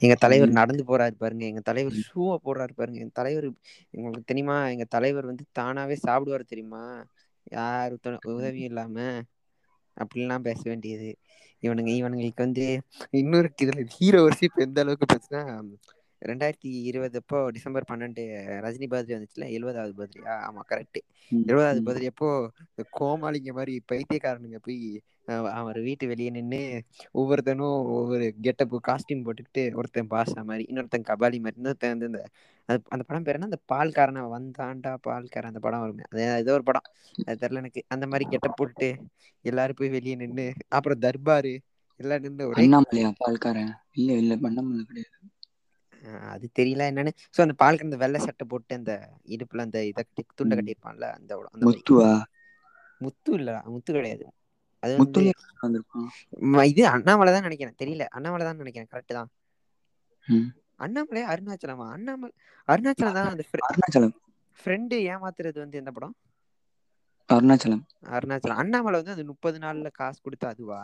எங்க 0.00 0.14
தலைவர் 0.14 0.50
நடந்து 0.50 0.82
போறாரு 0.84 1.14
பாருங்க. 1.14 1.44
எங்க 1.44 1.60
தலைவர் 1.60 1.96
ஷூவை 2.04 2.36
போடுறாரு 2.44 2.74
பாருங்க. 2.74 2.98
எங்க 3.00 3.14
தலைவர் 3.14 3.46
உங்களுக்கு 3.94 4.30
தெரியுமா? 4.30 4.56
எங்க 4.68 4.86
தலைவர் 4.96 5.30
வந்து 5.30 5.44
தானாவே 5.58 5.96
சாப்பிடுவாரு 6.06 6.46
தெரியுமா? 6.46 6.84
யாரு 7.52 7.94
உதவியும் 8.32 8.70
இல்லாம. 8.70 8.96
அப்படிலாம் 9.96 10.46
பேச 10.48 10.60
வேண்டியது. 10.64 11.10
இவனுங்க 11.62 11.92
இவனுங்களுக்கு 11.98 12.46
வந்து 12.46 12.66
இன்னொரு 13.20 13.50
இதுல 13.56 13.84
ஹீரோ 13.96 14.20
வர்ஷிப் 14.24 14.62
எந்த 14.64 14.80
அளவுக்கு 14.80 15.06
பேசுனா 15.14 15.42
ரெண்டாயிரத்தி 16.22 16.70
இருபது 16.88 17.16
அப்போ 17.20 17.38
டிசம்பர் 17.50 17.86
பன்னெண்டு 17.88 18.24
ரஜினி 18.64 18.86
பர்த்டே 18.90 19.14
வந்துச்சுல 19.16 19.46
எழுபதாவது 19.54 19.94
பர்த்டேயா 19.96 20.34
ஆமா 20.46 20.60
கரெக்ட் 20.68 20.98
எழுபதாவது 21.30 21.80
பர்த்டே 21.86 22.10
அப்போ 22.12 22.28
கோமாளிங்க 22.98 23.52
மாதிரி 23.52 23.74
பைத்தியக்காரனுங்க 23.88 24.60
போய் 24.66 24.78
அவர் 25.54 25.78
வீட்டு 25.80 26.04
வெளியே 26.06 26.30
நின்று 26.30 26.60
ஒவ்வொருத்தனும் 27.14 27.76
ஒவ்வொரு 27.96 28.26
கெட்டப்பு 28.46 28.78
காஸ்டியூம் 28.88 29.24
போட்டுக்கிட்டு 29.26 29.64
ஒருத்தன் 29.74 30.10
பாஷா 30.10 30.42
மாதிரி 30.48 30.64
இன்னொருத்தன் 30.70 31.08
கபாலி 31.10 31.40
மாதிரி 31.44 31.58
இன்னொருத்தன் 31.60 31.94
வந்து 31.94 32.10
இந்த 32.12 32.22
அது 32.68 32.78
அந்த 32.90 33.02
படம் 33.04 33.24
பேர் 33.26 33.36
என்ன? 33.36 33.48
அந்த 33.50 33.60
பால்காரனை 33.70 34.22
வந்தாண்டா 34.34 34.92
பால்காரன் 35.06 35.50
அந்த 35.50 35.60
படம் 35.60 35.82
வருமே. 35.84 36.04
அது 36.10 36.22
ஏதோ 36.42 36.54
ஒரு 36.58 36.64
படம். 36.68 36.86
அது 37.26 37.36
தெரியல 37.42 37.62
எனக்கு. 37.64 37.82
அந்த 37.94 38.04
மாதிரி 38.06 38.26
கெட்டப் 38.32 38.56
போட்டுட்டு 38.58 38.88
எல்லாரும் 39.44 39.78
போய் 39.80 39.94
வெளியே 39.96 40.16
நின்று 40.22 40.46
அப்புறம் 40.76 41.02
தர்பாரு 41.06 41.54
எல்லாம் 42.00 42.24
நின்று 42.24 42.44
ஒரே 42.50 42.64
பால்காரன்? 43.20 43.72
இல்ல 43.98 44.10
இல்ல 44.22 44.34
பண்ணமல்ல 44.42 44.82
கிடையாது. 44.84 45.16
அது 46.32 46.46
தெரியல 46.58 46.86
என்னன்னு. 46.90 47.12
சோ 47.34 47.40
அந்த 47.44 47.54
பால் 47.60 47.78
கறந்த 47.78 47.96
வெள்ளை 47.96 48.20
சட்டை 48.24 48.44
போட்டு 48.46 48.72
அந்த 48.74 48.92
இடுப்புல 49.34 49.66
அந்த 49.66 49.78
இதை 49.84 50.00
கட்டி 50.00 50.22
துண்டை 50.38 50.54
கட்டியிருப்பான்ல 50.54 51.08
அந்த 51.18 51.32
அந்த 51.48 51.64
முத்துவா? 51.68 52.10
முத்து 53.00 53.30
இல்ல 53.38 53.50
முத்து 53.74 53.90
கிடையாது. 53.92 54.24
அது 54.82 54.92
வந்து 54.98 55.22
இது 56.70 56.82
அண்ணாமலை 56.94 57.32
தான் 57.32 57.46
நினைக்கிறேன். 57.48 57.78
தெரியல. 57.82 58.04
அண்ணாமலை 58.16 58.44
தான் 58.48 58.60
நினைக்கிறேன். 58.62 58.90
கரெக்ட் 58.92 59.18
தான். 59.18 59.30
அண்ணாமலை 60.82 61.22
அருணாச்சலமா? 61.28 61.86
அண்ணாமலை 61.92 62.32
அருணாச்சலம் 62.68 63.18
தான் 63.18 63.30
அந்த 63.30 63.44
அருணாச்சலம். 63.66 64.14
ஃப்ரெண்டு 64.58 64.96
ஏமாத்துறது 65.08 65.58
வந்து 65.62 65.78
எந்த 65.78 65.92
படம்? 65.92 66.16
அருணாச்சலம். 67.28 67.84
அருணாச்சலம். 68.10 68.60
அண்ணாமலை 68.62 68.98
வந்து 68.98 69.14
அந்த 69.14 69.26
முப்பது 69.30 69.58
நாள்ல 69.62 69.90
காசு 69.94 70.20
கொடுத்து 70.20 70.46
அதுவா? 70.50 70.82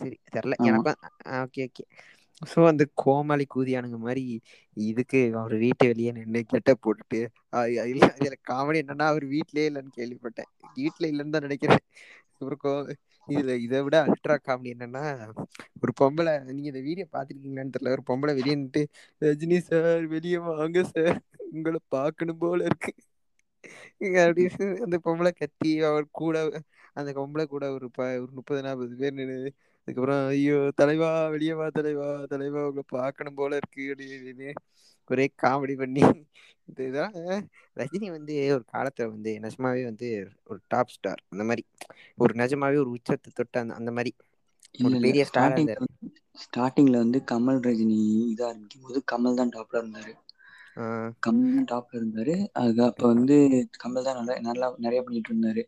சரி 0.00 0.16
தெரியல 0.28 0.56
எனக்கும் 0.68 0.98
ஓகே 1.40 1.62
ஓகே. 1.68 1.84
சோ 2.42 2.60
அந்த 2.68 2.84
கோமாளி 3.02 3.44
கூதியானுங்க 3.48 3.98
மாரி 4.00 4.22
இதுக்கு 4.76 5.18
அவர் 5.38 5.54
வீட்டு 5.64 5.84
வெளியே 5.90 6.12
நின்னு 6.16 6.40
கெட்டப் 6.52 6.82
போட்டுட்டு 6.82 7.20
இல்ல 7.90 8.04
இதுல 8.18 8.36
காமெடி 8.50 8.80
என்னன்னா 8.82 9.06
அவர் 9.12 9.26
வீட்லயே 9.34 9.66
இல்லன்னு 9.70 9.96
கேள்விப்பட்டே 9.98 10.44
வீட்ல 10.76 11.10
இல்லன்னு 11.12 11.34
தா 11.34 11.42
நெனைக்கிறே 11.46 11.78
அப்றோ 12.42 12.58
கோ 12.58 12.72
இதுல 13.28 13.52
இத 13.64 13.74
விட 13.84 13.96
அல்ட்ரா 14.04 14.36
காமெடி 14.40 14.72
என்னன்னா 14.74 15.02
ஒரு 15.82 15.92
பொம்பளை 16.00 16.32
நீங்க 16.48 16.68
இந்த 16.68 16.82
வீடியோ 16.88 17.06
பாத்துருக்கீங்களான்னு 17.12 17.74
தெரியல. 17.74 17.94
ஒரு 17.96 18.04
பொம்பளை 18.08 18.32
வெளியே 18.38 18.56
நின்று 18.56 18.82
ரஜினி 19.22 19.58
சார் 19.64 19.84
வெளிய 20.14 20.36
வாங்க 20.48 20.82
சார் 20.92 21.18
உங்கள 21.50 21.76
பாக்கணும் 21.90 22.42
போல 22.42 22.60
இருக்கு. 22.68 22.92
அப்படின்னு 24.24 24.50
அந்த 24.84 24.96
பொம்பளை 25.04 25.30
கத்தி 25.34 25.70
அவர் 25.84 26.06
கூட 26.14 26.36
அந்த 26.96 27.10
பொம்பளை 27.18 27.44
கூட 27.46 27.64
ஒரு 27.76 27.86
ப 27.90 28.08
ஒரு 28.16 28.32
முப்பது 28.38 28.60
நாற்பது 28.62 28.94
பேர் 28.96 29.16
நின்னு 29.18 29.36
அதுக்கப்றோ 29.82 30.16
ஐயோ 30.28 30.56
தலைவா 30.78 31.10
வெளிய 31.32 31.52
வா 31.56 31.66
தலைவா 31.72 32.08
தலைவா 32.28 32.60
உங்கள 32.68 32.84
பாக்கணும் 32.92 33.38
போல 33.38 33.58
இருக்கு 33.60 33.84
அப்டி 33.88 34.06
இப்டின்னு 34.16 34.50
ஒரே 35.10 35.24
காமெடி 35.42 35.74
பண்ணி 35.78 36.02
இந்த 36.68 36.80
இதாங்க 36.88 37.20
ரஜினி 37.76 38.08
வந்து 38.14 38.34
ஒரு 38.56 38.64
காலத்துல 38.72 39.08
வந்து 39.10 39.32
நெசமாவே 39.44 39.82
வந்து 39.90 40.08
ஒரு 40.50 40.60
டாப் 40.68 40.94
ஸ்டார் 40.94 41.22
அந்த 41.32 41.44
மாரி 41.48 41.64
ஒரு 42.18 42.34
நெஜமாவே 42.38 42.78
ஒரு 42.78 42.92
உச்சத்த 42.96 43.32
தொட்ட 43.32 43.56
அந்த 43.64 43.74
அந்த 43.80 43.92
இல்ல 44.74 44.88
ஒரு 44.88 44.96
பெரிய 45.00 45.22
ஸ்டாரா 45.24 45.56
ஸ்டார்டிங்ல 46.42 46.96
வந்து 47.02 47.18
கமல் 47.30 47.62
ரஜினி 47.64 47.98
இதா 48.28 48.46
ஆரம்பிக்கும் 48.48 48.84
போது 48.84 49.00
கமல் 49.10 49.38
தா 49.38 49.46
டாப்ல 49.52 49.82
இருந்தாரு. 49.82 50.12
கமல் 51.22 51.50
தா 51.54 51.62
டாப்ல 51.70 51.98
இருந்தாரு. 51.98 52.34
அது 52.60 52.80
அப்ப 52.86 53.02
வந்து 53.12 53.36
கமல் 53.78 54.06
தா 54.06 54.12
நல்லா 54.18 54.36
நல்லா 54.48 54.68
நெறைய 54.78 55.02
பண்ணிட்டு 55.02 55.30
இருந்தாரு. 55.32 55.62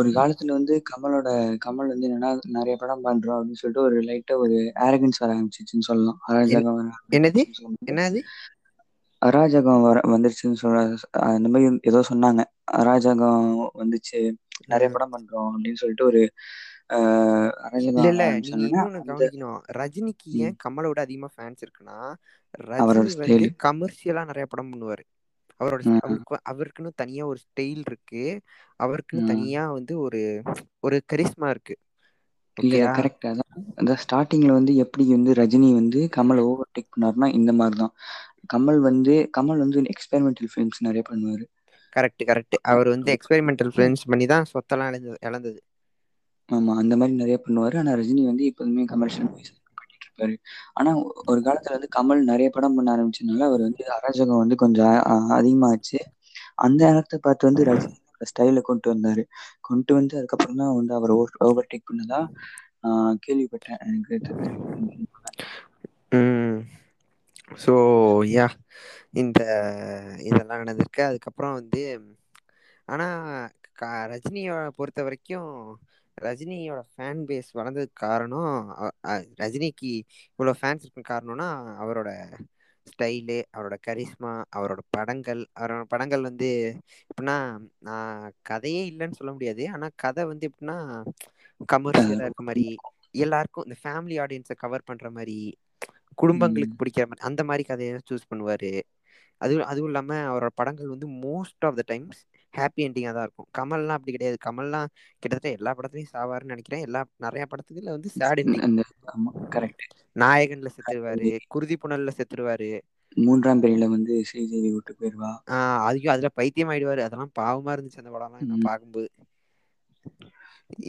ஒரு 0.00 0.10
காலத்துல 0.12 0.52
வந்து 0.52 0.74
கமலோட 0.90 1.28
கமல் 1.64 1.92
வந்து 1.92 2.08
என்னன்னா 2.08 2.28
நெறைய 2.56 2.76
படம் 2.78 3.04
பண்றோ 3.06 3.32
அப்டின்னு 3.36 3.60
சொல்லிட்டு 3.60 3.86
ஒரு 3.86 3.98
லைட்டா 4.08 4.36
ஒரு 4.38 4.56
ஆரகன்ஸ் 4.84 5.20
வர 5.20 5.30
ஆரம்பிச்சுச்சுன்னு 5.30 5.88
சொல்லலா 5.88 6.14
என் 6.50 6.66
அராஜகா 6.68 6.72
வர 6.72 6.88
என்னது? 7.16 7.42
என்னது? 7.90 8.20
அராஜகோ 9.22 9.72
வர 9.82 9.98
வந்துருச்சுன்னு 10.10 10.60
சொல்ல 10.60 10.80
அந்த 11.28 11.48
மாரி 11.48 11.66
ஏதோ 11.90 12.00
சொன்னாங்க. 12.08 12.42
அராஜகோ 12.78 13.30
வந்துச்சு 13.76 14.20
நெறைய 14.70 14.88
படம் 14.90 15.14
பண்றோ 15.14 15.42
அப்டின்னு 15.48 15.82
சொல்லிட்டு 15.82 16.06
ஒரு 16.06 16.22
அராஜகம் 17.64 18.16
ரஜினிக்கு 19.78 20.30
ஏ 20.38 20.48
ம். 20.48 20.56
கமல 20.62 20.88
விட 20.88 21.00
அதிகமா 21.06 21.28
ஃபேன்ஸ் 21.34 21.64
இருக்குன்னா 21.64 21.98
ரஜினி 22.64 23.12
வந்து. 23.16 23.46
கமர்ஷியலா 23.64 24.22
நெறைய 24.30 24.46
படம் 24.48 24.70
பண்ணுவாரு. 24.72 25.04
அவரோட 25.60 25.82
அவருக்கு 25.98 26.36
அவருக்குன்னு 26.50 26.92
தனியா 26.96 27.24
ஒரு 27.26 27.40
ஸ்டைல் 27.46 27.82
இருக்கு. 27.86 28.22
அவருக்குன்னு. 28.80 29.24
தனியா 29.30 29.62
வந்து 29.76 29.94
ஒரு 30.06 30.20
ஒரு 30.82 30.98
கரிஷ்மா 31.12 31.48
இருக்கு. 31.50 31.74
இல்ல 32.56 32.74
இல்ல 32.74 32.86
ஓகேயா 32.86 32.92
கரெக்ட் 32.92 33.26
அதா 33.26 33.44
அந்த 33.78 33.92
ஸ்டார்டிங்ல 34.02 34.50
வந்து 34.52 34.72
எப்டி 34.82 35.04
வந்து 35.08 35.30
ரஜினி 35.38 35.68
வந்து 35.74 36.00
கமல 36.12 36.44
ஓவர்டேக் 36.46 36.92
பண்ணாருன்னா 36.92 37.28
இந்த 37.34 37.52
மாரிதா 37.56 37.88
கமல் 38.48 38.80
வந்து 38.82 39.14
கமல் 39.36 39.62
வந்து 39.64 39.86
எக்ஸ்பெரிமெண்டல் 39.94 40.50
ஃபிலிம்ஸ் 40.50 40.84
நெறைய 40.86 41.04
பண்ணுவாரு. 41.06 41.46
கரெக்ட் 41.92 42.22
கரெக்ட் 42.22 42.56
அவர் 42.70 42.88
வந்து 42.92 43.10
எக்ஸ்பெரிமெண்டல் 43.14 43.72
ஃபிலிம்ஸ் 43.74 44.08
பண்ணிதா 44.10 44.38
சொத்தெல்லா 44.50 44.88
எழந்தது 44.90 45.18
எழந்தது 45.28 45.60
ஆமா 46.48 46.72
அந்த 46.80 46.94
மாரி 46.98 47.14
நெறைய 47.14 47.38
பண்ணுவாரு. 47.40 47.76
ஆனா 47.80 47.94
ரஜினி 48.00 48.22
வந்து 48.26 48.48
எப்போதுமே 48.50 48.84
கமர்ஷியல் 48.90 49.30
மூவிஸ் 49.30 49.54
இருப்பாரு 50.22 50.34
ஆனா 50.74 50.90
ஒரு 51.26 51.40
காலத்துல 51.46 51.76
வந்து 51.76 51.90
கமல் 51.96 52.22
நிறைய 52.24 52.48
படம் 52.50 52.76
பண்ண 52.76 52.94
ஆரம்பிச்சதுனால 52.94 53.46
அவர் 53.48 53.66
வந்து 53.68 53.84
அராஜகம் 53.96 54.42
வந்து 54.42 54.56
கொஞ்சம் 54.56 54.96
அதிகமாச்சு. 55.36 55.98
அந்த 56.64 56.80
நேரத்தை 56.86 57.18
பார்த்து 57.20 57.48
வந்து 57.48 57.66
ரஜினி 57.68 57.96
ஸ்டைல 58.30 58.60
கொண்டு 58.62 58.86
வந்தாரு. 58.92 59.22
கொண்டு 59.60 59.90
வந்து 59.94 60.14
அதுக்கப்புறம் 60.18 60.60
தான் 60.60 60.74
வந்து 60.74 60.92
அவர் 60.98 61.12
ஓவர் 61.46 61.70
டேக் 61.70 61.88
பண்ணதா 61.90 62.20
கேள்விப்பட்டேன். 63.24 63.82
எனக்கு 63.88 64.16
ஸோ 67.58 67.72
யா 68.30 68.46
இந்த 69.14 69.40
இதெல்லாம் 70.28 70.62
நடந்திருக்கு. 70.62 71.02
அதுக்கப்புறம் 71.08 71.56
வந்து 71.58 71.82
ஆனா 72.88 73.06
க 73.78 73.84
பொறுத்த 74.78 75.00
வரைக்கும் 75.02 75.50
ரஜினியோட 76.18 76.80
ஃபேன் 76.90 77.20
பேஸ் 77.28 77.50
வளந்ததுக்கு 77.54 77.96
காரணோ 78.02 78.40
அ 79.06 79.14
ரஜினிக்கு 79.40 79.92
இவ்ளோ 80.32 80.54
ஃபேன்ஸ் 80.58 80.84
இருக்க 80.84 81.02
காரணோனா 81.06 81.48
அவரோட 81.82 82.10
ஸ்டைலு 82.86 83.36
அவரோட 83.50 83.76
கரிஷ்மா 83.86 84.32
அவரோட 84.56 84.80
படங்கள் 84.90 85.42
அவரோட 85.58 85.82
படங்கள் 85.92 86.26
வந்து 86.28 86.48
எப்டின்னா 87.10 87.36
நா 87.80 87.96
கதையே 88.50 88.82
இல்லன்னு 88.90 89.18
சொல்ல 89.18 89.32
முடியாது 89.32 89.64
ஆனா 89.72 89.88
கத 90.02 90.26
வந்து 90.30 90.48
எப்டின்னா 90.50 90.78
அ 90.90 91.02
கமர்ஷியலா 91.72 92.26
இருக்க 92.26 92.44
மாரி 92.44 92.66
எல்லாருக்கு 93.18 93.64
இந்த 93.66 93.76
ஃபேமிலி 93.80 94.16
ஆடியன்ஸ 94.22 94.54
கவர் 94.58 94.88
பண்ற 94.88 95.06
மாரி 95.12 95.38
ம். 96.34 96.62
குடும்பங்களுக்கு 96.62 96.78
புடிக்கிற 96.80 97.04
மாரி 97.06 97.22
அந்த 97.28 97.42
மாரி 97.44 97.64
கதைய 97.64 98.00
சூஸ் 98.04 98.30
பண்ணுவாரு 98.30 98.72
அது 99.40 99.54
அதுவு 99.64 99.86
இல்லாம 99.86 100.16
அவரோட 100.28 100.50
படங்கள் 100.54 100.92
வந்து 100.92 101.06
most 101.22 101.66
of 101.68 101.78
the 101.78 101.84
times 101.88 102.20
happy 102.54 102.80
என்டிங்கா 102.86 103.12
தா 103.12 103.24
இருக்கு 103.26 103.42
கமல்லா 103.58 103.96
அப்டி 103.96 104.12
கெடையாது. 104.12 104.38
கமல்லா 104.46 104.80
கிட்டத்தட்ட 105.22 105.50
எல்லா 105.58 105.72
படத்துலயு 105.78 106.12
சாவாருன்னு 106.12 106.52
நெனைக்கிறே 106.52 106.80
எல்லா 106.82 107.02
நெறைய 107.18 107.44
படத்துல 107.50 107.66
வந்து 107.90 108.10
சேட் 108.12 108.36
கரெக்ட். 109.52 109.84
நாயகன்ல 110.16 110.70
செத்துருவாரு 110.74 111.28
குருதி 111.52 111.76
புனல்ல 111.78 112.10
செத்துருவாரு. 112.16 112.70
மூன்றாம் 113.16 113.60
பிறையில 113.60 113.88
வந்து 113.90 114.14
ஸ்ரீதேவி 114.28 114.70
வுட்டு 114.72 114.94
போயிருவா. 114.94 115.32
ஆ 115.48 115.56
அதுக்கு 115.86 116.08
அதுல 116.12 116.28
பைத்தியம் 116.38 116.70
ஆயிடுவாரு 116.72 117.02
அதெல்லா 117.06 117.26
பாவமா 117.38 117.74
இருந்துச்சு 117.74 117.96
அந்த 117.96 118.12
படோல்லா 118.12 118.40
நா 118.44 118.56
ம். 118.56 118.70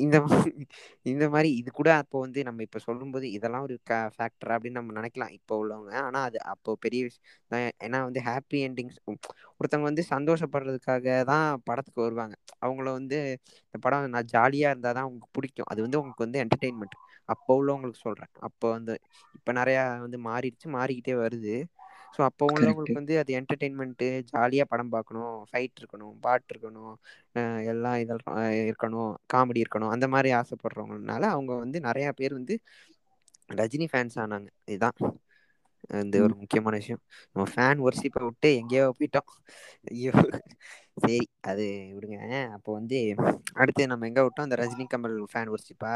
இந்த 0.04 0.18
இந்த 1.06 1.26
மாதிரி 1.34 1.50
இது 1.60 1.70
கூட 1.72 1.90
அப்போ 2.02 2.18
வந்து 2.26 2.40
நம்ம 2.48 2.64
இப்போ 2.68 2.80
சொல்லும் 2.86 3.14
போது 3.14 3.26
ஒரு 3.62 3.76
க 3.90 3.94
ஃபேக்டரா 4.16 4.56
அப்படின்னு 4.56 4.80
நம்ம 4.80 4.96
நினைக்கலாம் 5.00 5.34
இப்போ 5.38 5.54
உள்ளவங்க. 5.62 5.94
ஆனால் 6.06 6.26
அது 6.30 6.40
அப்போ 6.54 6.72
பெரிய 6.86 7.02
விஷயம் 7.08 7.28
ஏன்னா 7.80 8.00
வந்து 8.08 8.22
ஹாப்பி 8.28 8.60
என்டிங்ஸ் 8.68 9.00
ஒருத்தவங்க 9.60 9.88
வந்து 9.90 10.06
சந்தோஷப்படுறதுக்காக 10.14 11.08
தான் 11.32 11.48
படத்துக்கு 11.68 12.02
வருவாங்க. 12.06 12.36
அவங்கள 12.62 12.88
வந்து 13.00 13.18
இந்த 13.66 13.78
படம் 13.86 14.14
நான் 14.16 14.30
ஜாலியாக 14.34 14.74
இருந்தால் 14.74 14.96
தான் 14.98 15.06
அவங்களுக்கு 15.06 15.36
பிடிக்கும். 15.38 15.70
அது 15.72 15.80
வந்து 15.86 16.00
உங்களுக்கு 16.02 16.26
வந்து 16.28 16.42
என்டர்டெயின்மெண்ட் 16.44 16.98
அப்போ 17.30 17.52
உள்ளவங்களுக்கு 17.60 18.02
சொல்கிறேன் 18.06 18.34
அப்போ 18.48 18.68
வந்து 18.78 18.94
இப்போ 19.38 19.52
நிறையா 19.60 19.84
வந்து 20.06 20.20
மாறிடுச்சு 20.28 20.68
மாறிக்கிட்டே 20.78 21.16
வருது. 21.24 21.56
சோ 22.14 22.22
அப்ப. 22.26 22.42
உள்ளவங்களுக்கு 22.48 23.00
வந்து 23.00 23.14
அது 23.22 23.32
என்டர்டெயின்மெண்ட் 23.40 24.02
ஜாலியா 24.30 24.64
படம் 24.68 24.92
பாக்கணு 24.94 25.22
ஃபைட் 25.50 25.80
இருக்கணு 25.82 26.08
பாட்டு 26.24 26.50
இருக்கணு 26.54 26.84
அ 27.36 27.42
எல்லா 27.72 27.92
இதெ 28.02 28.16
இருக்கணு 28.64 29.02
காமெடி 29.34 29.62
இருக்கணு 29.64 29.88
அந்த 29.96 30.08
மாரி 30.14 30.32
ஆசைப்படுறவங்கனால 30.40 31.24
அவங்க 31.34 31.52
வந்து 31.64 31.80
நெறைய 31.88 32.10
பேர் 32.14 32.38
வந்து 32.40 32.56
ரஜினி 33.60 33.88
ஃபேன்ஸ் 33.92 34.18
ஆனாங்க. 34.24 34.48
இதா 34.76 34.90
இந்த. 36.00 36.16
ஒரு 36.26 36.34
முக்கியமான 36.42 36.76
விஷயோ 36.82 36.98
நம்ம 37.32 37.46
ஃபேன் 37.52 37.80
ஒர்ஷிப்ப 37.86 38.20
விட்டு 38.26 38.50
எங்கேயோ 38.60 38.86
போயிட்டோ 38.98 39.22
ஐயோ. 39.88 40.14
சேரி 40.98 41.20
அது 41.44 41.66
விடுங்க. 41.96 42.18
அப்போ 42.58 42.70
வந்து 42.80 42.98
அடுத்து 43.62 43.88
நம்ம 43.92 44.08
எங்க 44.10 44.22
விட்டோ 44.26 44.42
அந்த 44.44 44.58
ரஜினி 44.62 44.86
கமல் 44.88 45.18
ஃபேன் 45.32 45.52
ஒர்ஷிப்பா 45.54 45.94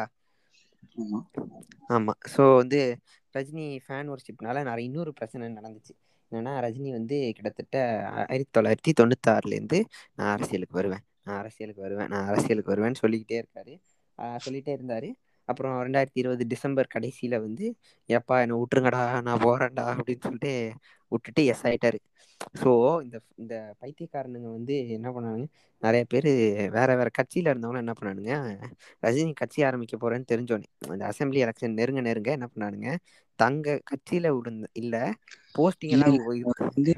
ஆமா. 1.90 2.14
சோ 2.38 2.56
வந்து 2.56 2.98
ரஜினி 3.34 3.80
ஃபேன் 3.88 4.10
ஒர்ஷிப்னால 4.10 4.64
நிறைய 4.64 4.90
இன்னொரு 4.90 5.14
பிரச்சனை 5.14 5.48
நடந்துச்சு. 5.48 5.94
என்னன்னா 6.32 6.54
ரஜினி 6.66 6.92
வந்து 6.92 7.32
கிட்டத்தட்ட 7.34 8.08
ஆயிரத்தி 8.30 8.60
தொள்ளாயிரத்தி 8.60 8.92
தொண்ணூத்தி 9.02 9.30
ஆறுல 9.30 9.54
இருந்து 9.54 9.88
நான் 10.16 10.32
அரசியலுக்கு 10.36 10.76
வருவேன். 10.76 11.04
நான் 11.24 11.38
அரசியலுக்கு 11.38 11.82
வருவேன். 11.82 12.08
நான் 12.08 12.26
அரசியலுக்கு 12.26 12.76
வருவேன்னு 12.76 12.96
சொல்லிக்கிட்டே 12.96 13.38
இருக்காரு. 13.42 13.80
ஆ 14.20 14.40
சொல்லிட்டே 14.46 14.74
இருந்தாரு. 14.78 15.14
அப்புறோ 15.50 15.70
ரெண்டாயிரத்தி 15.86 16.20
இருவது 16.22 16.44
டிசம்பர் 16.54 16.94
கடைசியில 16.94 17.36
வந்து 17.42 17.66
எப்பா 18.10 18.36
என்ன 18.42 18.58
வுட்டுருங்கடா 18.62 19.00
நா 19.28 19.34
போறேன்டா 19.46 19.86
அப்டின்னு 19.94 20.26
சொல்லிட்டு 20.28 20.54
வுட்டுட்டு 21.12 21.42
எஸ் 21.52 21.66
ஆயிட்டாரு 21.66 22.00
சோ 22.56 22.72
இந்த 23.04 23.18
இந்த 23.36 23.54
பைத்தியக்காரனுங்க 23.82 24.50
வந்து 24.52 24.76
என்ன 24.96 25.08
பண்ணாங்க 25.16 25.46
நெறைய 25.82 26.04
பேரு 26.08 26.32
வேற 26.76 26.90
வேற 26.96 27.10
கட்சியில 27.18 27.52
இருந்தவங்க 27.52 27.84
என்ன 27.84 27.94
பண்ணானுங்க 27.96 28.34
ரஜினி 29.04 29.34
கட்சி 29.42 29.60
ஆரம்பிக்க 29.68 29.98
போறேன்னு 29.98 30.30
தெரிஞ்சோனே 30.34 30.66
அந்த 30.90 31.04
அசம்பிளி 31.12 31.44
எலெக்ஷன் 31.46 31.78
நெருங்க 31.80 32.04
நெருங்க 32.08 32.32
என்ன 32.38 32.50
பண்ணானுங்க 32.54 32.90
தங்க 33.40 33.68
கட்சியில 33.90 34.28
உடுந்த 34.38 34.68
இல்ல 34.82 34.96
போஸ்டிங் 35.56 35.94
இல்ல, 35.94 35.98
எல்லா 35.98 36.10
இல்ல. 36.12 36.24
அவர் 36.46 36.70
வந்து 36.70 36.94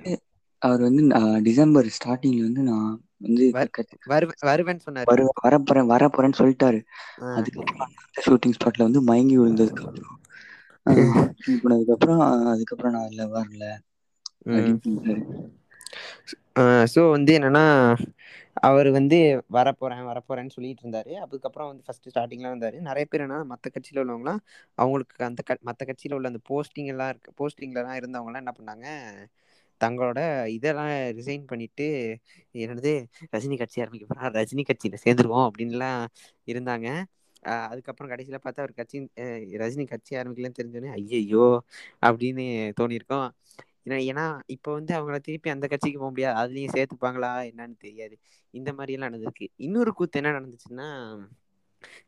அவர் 0.62 0.82
வந்து 0.88 1.04
டிசம்பர் 1.48 1.90
ஸ்டார்ட்டிங்ல 1.96 2.48
வந்து 2.48 2.64
நா 2.66 2.78
வந்து 3.22 3.48
வர் 3.56 3.72
வருவ 4.08 4.32
வருவேன்னு 4.50 4.86
சொன்னாரு. 4.86 5.12
வருவ 5.12 5.30
வரப்போறே 5.40 5.82
வரப்போறேன்னு 5.92 6.40
சொல்லிட்டாரு. 6.40 6.80
ஆ. 7.22 7.30
அதுக்கப்புறோ 7.38 7.86
ஷூட்டிங் 8.26 8.56
ஸ்பாட்ல 8.58 8.88
வந்து 8.88 9.02
மயங்கி 9.08 9.36
விழுந்ததுக்கு 9.38 9.86
அப்புறோ 9.86 10.10
ஆ 10.86 10.94
ஆப்ரேஷன் 11.20 11.62
பண்ணதுக்கு 11.62 11.96
அப்புறோ 11.96 12.16
அதுக்கப்புறோ 12.54 12.92
நா 12.92 13.02
இல்ல 13.08 13.24
வரல. 13.34 13.64
சோ 16.94 17.02
வந்து 17.12 17.32
என்னன்னா 17.38 17.64
அவரு 18.64 18.90
வந்து 18.96 19.18
வரப்போறே 19.56 19.96
வரப்போறேன்னு 20.08 20.54
சொல்லிட்டு 20.56 20.84
இருந்தாரு. 20.84 21.12
அதுக்கப்புறோ 21.24 21.66
வந்து 21.68 21.84
ஃபர்ஸ்ட் 21.86 22.10
ஸ்டார்டிங்ல 22.10 22.48
வந்தாரு. 22.54 22.78
நெறைய 22.88 23.06
பேர் 23.06 23.24
என்னன்னா 23.24 23.50
மத்த 23.52 23.72
கட்சியில 23.76 24.04
உள்ளவங்களா 24.04 24.36
அவங்களுக்கு 24.78 25.18
அந்த 25.30 25.42
மத்த 25.68 25.88
கட்சியில 25.90 26.18
உள்ள 26.18 26.32
அந்த 26.32 26.42
போஸ்டிங் 26.50 26.92
எல்லா 26.94 27.08
இருக்கு 27.10 27.32
போஸ்டிங்ல 27.40 27.82
எல்லா 27.84 27.96
இருந்தவங்க 28.02 28.44
என்ன 28.44 28.54
பண்ணாங்க 28.58 28.88
தங்களோட 29.82 30.20
இதெல்லாம் 30.56 30.90
ரிசைன் 31.18 31.44
பண்ணிட்டு 31.46 31.88
என்னது 32.62 32.94
ரஜினி 33.34 33.58
கட்சி 33.58 33.82
ஆரம்பிக்க 33.82 34.08
போறா 34.08 34.32
ரஜினி 34.38 34.64
கட்சியில 34.70 34.98
சேர்ந்துருவோம் 35.06 35.48
அப்படின்லாம் 35.50 36.02
இருந்தாங்க. 36.48 36.88
அதுக்கப்புறம் 37.66 38.12
கடைசியில 38.12 38.38
பார்த்தா 38.44 38.64
அவர் 38.64 38.74
கட்சி 38.74 38.98
ரஜினி 39.62 39.86
கட்சி 39.88 40.12
ஆரம்பிக்கலன்னு 40.20 40.60
தெரிஞ்சோடனே 40.60 40.92
ஐயையோ 41.00 41.46
அப்படின்னு 42.04 42.46
தோணியிருக்கோம். 42.80 43.28
ஏன்னா 43.86 43.98
ஏன்னா 44.10 44.24
இப்போ 44.56 44.70
வந்து 44.74 44.94
அவங்கள 44.98 45.18
திருப்பி 45.20 45.50
அந்த 45.50 45.66
கட்சிக்கு 45.68 46.00
போக 46.00 46.10
முடியாது. 46.10 46.36
அதுலயும் 46.42 46.74
சேர்த்துப்பாங்களா 46.76 47.32
என்னன்னு 47.50 47.78
தெரியாது. 47.80 48.16
இந்த 48.54 48.70
மாதிரி 48.74 48.94
எல்லாம் 48.94 49.10
நடந்திருக்கு. 49.10 49.48
இன்னொரு 49.68 49.92
கூத்து 49.94 50.20
என்ன 50.22 50.34
நடந்துச்சுன்னா 50.38 50.88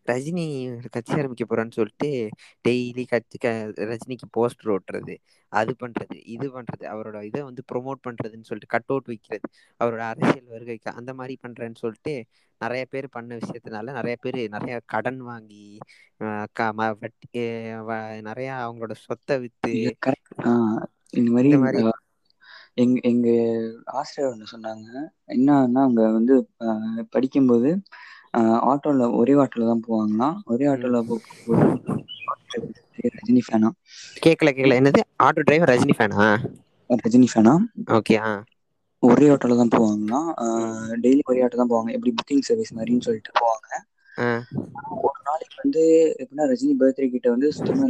ரஜினி 0.08 0.46
கட்சி 0.90 1.14
ஆரம்பிக்க 1.16 1.46
போறான்னு 1.46 1.72
சொல்லிட்டு 1.72 2.10
டெய்லி 2.66 3.04
கட்சி 3.08 3.40
ரஜினிக்கு 3.90 4.28
போஸ்டர் 4.38 4.72
ஓட்டுறது 4.76 5.16
அது 5.52 5.72
பண்றது 5.80 6.18
இது 6.34 6.48
பண்றது 6.50 6.86
அவரோட 6.94 7.20
இதை 7.22 7.42
வந்து 7.42 7.64
ப்ரொமோட் 7.72 8.02
பண்றதுன்னு 8.08 8.48
சொல்லிட்டு 8.50 8.74
கட் 8.76 8.88
அவுட் 8.88 9.06
வைக்கிறது 9.06 9.48
அவரோட 9.82 10.02
அரசியல் 10.12 10.48
வருகைக்கு 10.48 10.90
அந்த 11.00 11.14
மாதிரி 11.14 11.36
பண்றேன்னு 11.44 11.82
சொல்லிட்டு 11.82 12.14
நிறைய 12.62 12.84
பேர் 12.88 13.08
பண்ண 13.10 13.32
விஷயத்தினால 13.36 13.94
நிறைய 13.94 14.16
பேர் 14.18 14.40
நிறைய 14.56 14.76
கடன் 14.88 15.22
வாங்கி 15.24 15.64
வட்டி 16.96 17.28
நிறைய 18.24 18.50
அவங்களோட 18.64 18.94
சொத்தை 19.06 19.38
வித்து 19.44 19.74
இந்த 21.14 21.30
மாதிரி 21.34 21.82
எங்க 22.78 22.98
எங்க 23.10 23.28
ஆசிரியர் 23.96 24.32
ஒன்று 24.32 24.52
சொன்னாங்க. 24.52 24.88
என்னன்னா 25.30 25.82
அவங்க 25.86 26.04
வந்து 26.12 26.36
படிக்கும்போது 27.12 27.70
ஆட்டோல 28.72 29.08
ஒரே 29.20 29.34
ஆட்டோல 29.42 29.70
தான் 29.70 29.86
போவாங்களாம் 29.86 30.36
ஒரே 30.46 30.66
ஆட்டோல 30.72 31.02
ரஜினி 33.18 33.42
ஃபேனா 33.46 33.70
கேக்கல 34.24 34.50
கேக்கல. 34.50 34.78
என்னது? 34.82 35.02
ஆட்டோ 35.26 35.42
டிரைவர் 35.48 35.72
ரஜினி 35.74 35.96
ஃபேனா 35.98 36.28
ரஜினி 36.90 37.28
ஃபேனா 37.32 37.54
ஓகே 37.98 38.16
ஒரே 39.04 39.28
ஆட்டோல 39.34 39.58
தான் 39.60 39.74
போவாங்களாம் 39.76 40.30
டெய்லி 41.04 41.22
ஒரே 41.30 41.42
ஆட்டோ 41.46 41.60
தான் 41.62 41.72
போவாங்க. 41.72 41.92
எப்படி 41.96 42.12
புக்கிங் 42.18 42.46
சர்வீஸ் 42.48 42.76
மாதிரின்னு 42.76 43.06
சொல்லிட்டு 43.08 43.32
போவாங்க. 43.40 43.68
ஒரு 45.06 45.20
நாளைக்கு 45.28 45.58
வந்து 45.62 45.84
எப்படின்னா 46.22 46.48
ரஜினி 46.52 46.74
பர்த்டே 46.80 47.08
கிட்ட 47.14 47.28
வந்து 47.36 47.50
சுத்தமா 47.58 47.86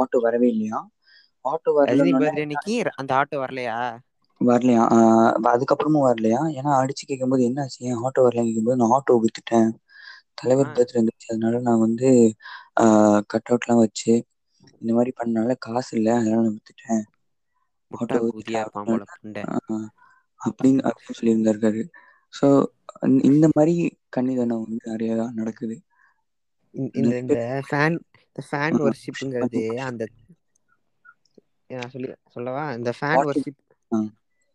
ஆட்டோ 0.00 0.18
வரவே 0.26 0.48
இல்லையா? 0.54 0.80
ஆட்டோ 1.44 1.70
ரஜினி 1.82 2.12
வரல 2.14 2.20
பர்த்டே 2.22 2.44
அன்னைக்கு 2.44 2.76
அந்த 3.00 3.12
ஆட்டோ 3.20 3.38
வரலையா? 3.42 3.78
வரலையா? 4.40 4.82
அதுக்கப்புறமும் 5.50 6.06
வரலையா? 6.06 6.40
ஏன்னா 6.56 6.70
அடிச்சு 6.80 7.04
கேட்கும்போது 7.04 7.42
என்ன 7.48 7.64
ஆச்சு 7.64 7.86
ஏன் 7.88 8.00
ஆட்டோ 8.04 8.24
வரல 8.26 8.44
கேட்கும்போது 8.46 8.80
நான் 8.80 8.94
ஆட்டோ 8.96 9.16
வித்துட்டேன் 9.24 9.70
தலைவர் 10.40 10.70
பர்த்டே 10.70 10.96
இருந்துச்சு. 10.96 11.28
அதனால 11.32 11.60
நான் 11.66 11.84
வந்து 11.86 12.08
கட் 13.32 13.50
அவுட்லாம் 13.50 13.82
வச்சு 13.84 14.12
இந்த 14.82 14.90
மாதிரி 14.96 15.12
பண்ணனால 15.16 15.56
காசு 15.66 15.92
இல்லை. 15.98 16.12
அதனால 16.18 16.42
நான் 16.42 16.56
வித்துட்டேன் 16.56 17.02
ஆட்டோ 17.90 18.18
அப்படின்னு 20.40 20.82
அப்படின்னு 20.88 21.16
சொல்லியிருந்திருக்காரு 21.18 21.82
ஸோ 22.34 22.46
இந்த 23.30 23.46
மாதிரி 23.54 23.74
கன்னிதனம் 24.16 24.64
வந்து 24.64 24.84
நிறைய 24.92 25.10
நடக்குது. 25.38 25.76
இந்த 26.94 27.12
இந்த 27.22 27.36
ஃபேன் 27.68 27.96
இந்த 28.24 28.42
ஃபேன் 28.48 28.78
வர்ஷிப்ங்கிறது 28.84 29.60
அந்த 29.88 30.02
நான் 31.70 31.92
சொல்லி 31.94 32.08
சொல்லவா? 32.36 32.64
இந்த 32.78 32.90
ஃபேன் 32.98 33.24
வர்ஷிப் 33.28 33.58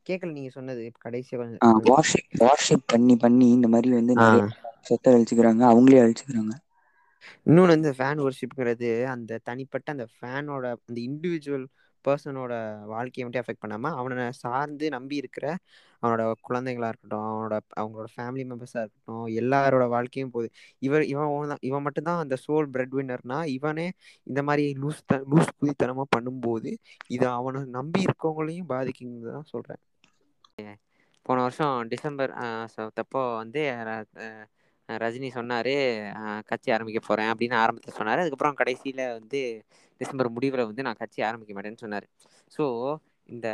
கேக்கல 0.06 0.32
நீங்க 0.32 0.52
சொன்னது 0.56 0.84
கடைசியா 1.06 1.38
வார்ஷிப் 1.90 2.36
வார்ஷிப் 2.42 2.86
பண்ணி 2.94 3.16
பண்ணி 3.18 3.48
இந்த 3.52 3.70
மாதிரி 3.74 3.92
வந்து 3.94 4.16
சொத்தை 4.88 5.12
அழிச்சுக்கிறாங்க 5.14 5.64
அவங்களே 5.70 6.04
அழிச்சுக்கிறாங்க. 6.04 6.54
இன்னொன்று 7.48 7.74
வந்து 7.74 7.92
ஃபேன் 7.98 8.22
ஒர்ஷிப்ங்கிறது 8.24 8.90
அந்த 9.12 9.40
தனிப்பட்ட 9.44 9.88
அந்த 9.92 10.06
ஃபேனோட 10.14 10.66
அந்த 10.82 11.00
இண்டிவிஜுவல் 11.08 11.66
பர்சனோட 12.06 12.54
வாழ்க்கையை 12.86 13.24
மட்டும் 13.26 13.44
எஃபெக்ட் 13.44 13.64
பண்ணாமல் 13.64 13.96
அவனை 14.00 14.26
சார்ந்து 14.42 14.86
நம்பி 14.90 15.16
இருக்கிற 15.16 15.46
அவனோட 16.04 16.24
குழந்தைங்களா 16.48 16.90
இருக்கட்டும் 16.92 17.26
அவனோட 17.30 17.56
அவங்களோட 17.80 18.08
ஃபேமிலி 18.16 18.44
மெம்பர்ஸாக 18.44 18.84
இருக்கட்டும் 18.84 19.26
எல்லாரோட 19.42 19.86
வாழ்க்கையும் 19.88 20.34
போகுது 20.34 20.50
இவன் 20.82 21.08
இவன் 21.14 21.52
தான் 21.54 21.64
இவன் 21.70 21.86
மட்டும்தான் 21.88 22.22
அந்த 22.24 22.38
சோல் 22.46 22.70
பிரெட் 22.70 22.96
வின்னர்னா 22.98 23.40
இவனே 23.56 23.88
இந்த 24.28 24.44
மாதிரி 24.44 24.66
லூஸ் 24.82 25.02
த 25.08 25.18
லூஸ் 25.32 25.52
புதித்தனமாக 25.60 26.08
பண்ணும்போது 26.16 26.72
இது 27.08 27.28
அவனை 27.32 27.62
நம்பி 27.72 28.02
இருக்கவங்களையும் 28.08 28.72
பாதிக்குங்க 28.74 29.32
தான் 29.32 29.52
சொல்கிறேன் 29.54 29.82
போன 31.26 31.38
வருஷம் 31.46 31.78
டிசம்பர் 31.92 32.32
தப்போ 32.98 33.22
வந்து 33.42 33.62
ரஜினி 34.90 35.30
சொன்னார் 35.38 35.72
கட்சி 36.50 36.70
ஆரம்பிக்க 36.76 37.00
போகிறேன் 37.02 37.32
அப்படின்னு 37.32 37.56
ஆரம்பத்தில் 37.62 37.98
சொன்னார். 38.00 38.22
அதுக்கப்புறம் 38.24 38.60
கடைசியில் 38.62 39.04
வந்து 39.18 39.40
டிசம்பர் 40.02 40.30
முடிவில் 40.36 40.68
வந்து 40.70 40.86
நான் 40.88 41.02
கட்சி 41.02 41.20
ஆரம்பிக்க 41.30 41.54
மாட்டேன்னு 41.56 41.84
சொன்னார். 41.86 42.08
ஸோ 42.52 42.64
இந்த 43.30 43.48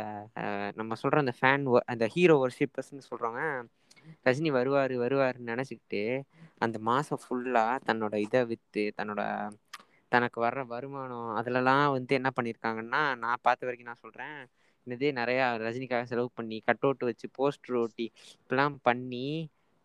நம்ம 0.78 0.96
சொல்கிற 1.02 1.22
அந்த 1.24 1.34
ஃபேன் 1.38 1.64
அந்த 1.92 2.06
ஹீரோ 2.14 2.34
ஒர்ஷிப்பர்ஸ்ன்னு 2.44 3.08
சொல்கிறவங்க 3.10 3.42
ரஜினி 4.26 4.50
வருவார் 4.56 4.94
வருவார்னு 5.04 5.50
நினச்சிக்கிட்டு 5.52 6.02
அந்த 6.58 6.76
மாதம் 6.88 7.22
ஃபுல்லாக 7.24 7.76
தன்னோட 7.88 8.14
இதை 8.26 8.40
விற்று 8.50 8.84
தன்னோட 8.98 9.22
தனக்கு 10.12 10.38
வர்ற 10.44 10.62
வருமானம் 10.66 11.30
அதிலலாம் 11.38 11.86
வந்து 11.90 12.12
என்ன 12.18 12.30
பண்ணியிருக்காங்கன்னா 12.36 13.02
நான் 13.22 13.42
பார்த்த 13.42 13.66
வரைக்கும் 13.66 13.90
நான் 13.90 14.04
சொல்கிறேன் 14.04 14.38
இதே 14.86 15.10
நிறையா 15.20 15.44
ரஜினிக்காக 15.64 16.06
செலவு 16.10 16.30
பண்ணி 16.38 16.56
கட் 16.68 16.84
அவுட் 16.86 17.04
வச்சு 17.08 17.26
போஸ்டர் 17.38 17.78
ஓட்டி 17.82 18.06
இப்பெல்லாம் 18.40 18.76
பண்ணி 18.88 19.26